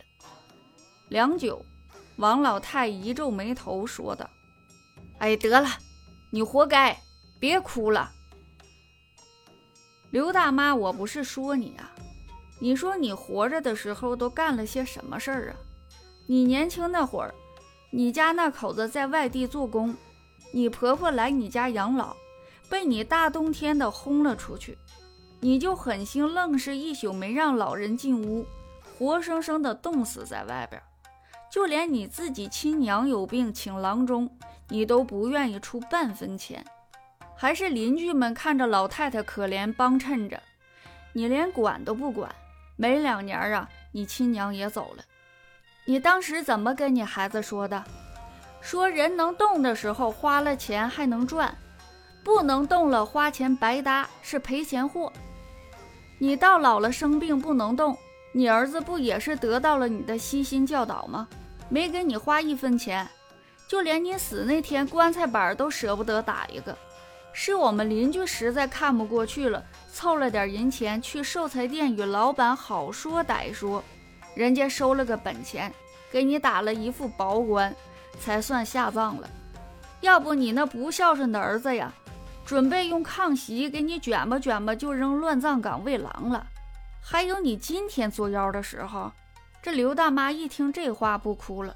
[1.09, 1.65] 良久，
[2.17, 4.29] 王老太一皱眉头说道
[5.19, 5.69] ：“哎，得了，
[6.31, 6.99] 你活该，
[7.39, 8.11] 别哭了。
[10.11, 11.91] 刘大妈，我不是说你啊。”
[12.61, 15.57] 你说你活着的时候都干了些什么事儿啊？
[16.27, 17.35] 你年轻那会儿，
[17.91, 19.95] 你家那口子在外地做工，
[20.53, 22.17] 你婆婆来你家养老，
[22.71, 24.79] 被你大冬天的轰了出去，
[25.41, 28.47] 你就狠心愣是一宿没让老人进屋，
[28.97, 30.81] 活生生的冻死在外边。
[31.55, 34.29] 就连你自己亲娘有病请郎中，
[34.71, 36.65] 你都不愿意出半分钱，
[37.37, 40.43] 还是邻居们看着老太太可怜帮衬着，
[41.13, 42.29] 你连管都不管。
[42.75, 45.05] 没两年啊，你亲娘也走了。
[45.85, 47.85] 你当时怎么跟你孩子说的？
[48.61, 51.57] 说人能动的时候花了钱还能赚，
[52.25, 55.13] 不能动了花钱白搭是赔钱货。
[56.19, 57.97] 你到老了生病不能动，
[58.33, 61.29] 你儿子不也是得到了你的悉心教导吗？
[61.69, 63.09] 没给你花一分钱，
[63.69, 66.77] 就连你死那天棺材板都舍不得打一个。
[67.33, 73.83] 是我们邻居实在看不过去了，凑了点银钱去寿材店与老板好说歹说，
[74.37, 75.73] 人家收了个本钱，
[76.13, 77.75] 给你打了一副薄棺，
[78.21, 79.29] 才算下葬了。
[80.01, 81.93] 要不你那不孝顺的儿子呀，
[82.45, 86.47] 准备用炕席给你卷吧卷吧，就扔乱葬岗喂狼了。
[87.03, 89.11] 还有你今天作妖的时候，
[89.65, 91.75] 这刘大妈一听这话不哭了，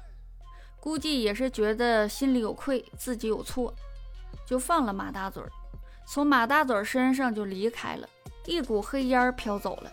[0.79, 3.73] 估计也是觉得心里有愧，自己有错。
[4.45, 5.49] 就放了马大嘴儿，
[6.05, 8.07] 从马大嘴儿身上就离开了，
[8.45, 9.91] 一股黑烟飘走了。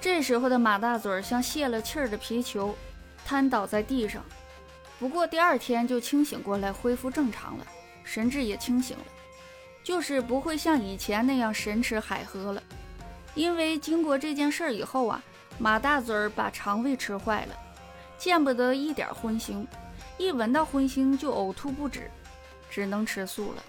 [0.00, 2.74] 这时候的马大嘴儿像泄了气儿的皮球，
[3.22, 4.24] 瘫倒在地上。
[4.98, 7.66] 不过第二天就清醒过来，恢复正常了，
[8.02, 9.04] 神志也清醒了，
[9.84, 12.62] 就是不会像以前那样神驰海喝了。
[13.34, 15.22] 因为经过这件事儿以后啊，
[15.60, 17.54] 马大嘴儿把肠胃吃坏了，
[18.16, 19.66] 见不得一点荤腥，
[20.16, 22.10] 一闻到荤腥就呕吐不止，
[22.70, 23.62] 只能吃素了。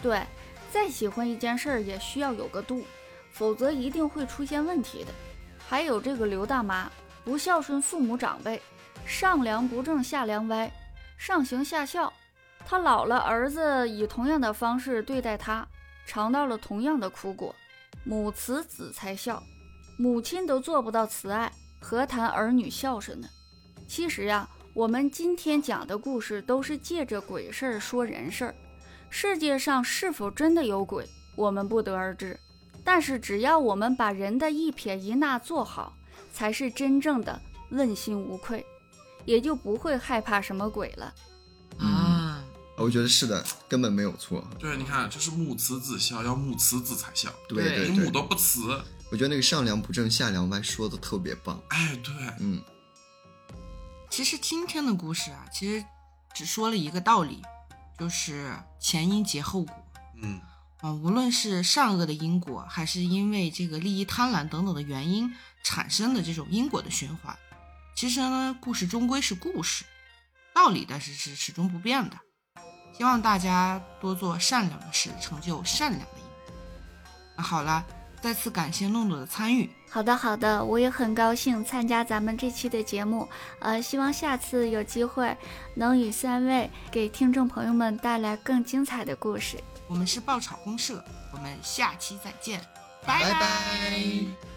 [0.00, 0.22] 对，
[0.70, 2.84] 再喜欢一件事儿也需要有个度，
[3.32, 5.12] 否则一定会出现问题的。
[5.68, 6.88] 还有这个刘大妈
[7.24, 8.62] 不孝顺父母长辈，
[9.04, 10.70] 上梁不正下梁歪，
[11.18, 12.12] 上行下效。
[12.64, 15.66] 她老了，儿子以同样的方式对待她，
[16.06, 17.52] 尝到了同样的苦果。
[18.04, 19.42] 母慈子才孝，
[20.00, 23.28] 母亲都做不到慈爱，何谈儿女孝顺呢？
[23.86, 28.54] 其实呀，我们今天讲的故事都是借着鬼事儿说人事儿。
[29.10, 32.40] 世界上是否真的有鬼，我们不得而知。
[32.82, 35.94] 但是只要我们把人的一撇一捺做好，
[36.32, 37.38] 才是真正的
[37.68, 38.64] 问心无愧，
[39.26, 41.14] 也就不会害怕什么鬼了。
[41.78, 42.42] 啊，
[42.78, 44.42] 我觉得是的，根本没有错。
[44.58, 47.28] 对，你看，这是母慈子孝，要母慈子才孝。
[47.46, 48.80] 对对对你母都不慈，
[49.10, 51.60] 我觉得那个上梁不正下梁歪说的特别棒。
[51.70, 52.62] 哎，对，嗯，
[54.08, 55.84] 其实今天的故事啊，其实
[56.32, 57.42] 只说了一个道理，
[57.98, 59.74] 就是前因结后果。
[60.22, 60.40] 嗯，
[60.80, 65.34] 啊，无论是善恶的因果，还是因为这个利益贪婪等等的原因
[65.64, 67.36] 产生的这种因果的循环，
[67.96, 69.84] 其实呢，故事终归是故事，
[70.54, 72.16] 道理但是是始终不变的。
[72.96, 76.24] 希望大家多做善良的事，成就善良的因。
[77.36, 77.84] 那好了，
[78.20, 79.70] 再次感谢诺诺的参与。
[79.88, 85.36] 好的，好的，我也很高兴参加咱们这期的节目，呃，希望下次有机会
[85.74, 89.56] 能与三位给听众朋友们带来更精彩的故事。
[89.88, 92.60] 我们是爆炒公社，我们下期再见，
[93.04, 94.49] 拜拜拜拜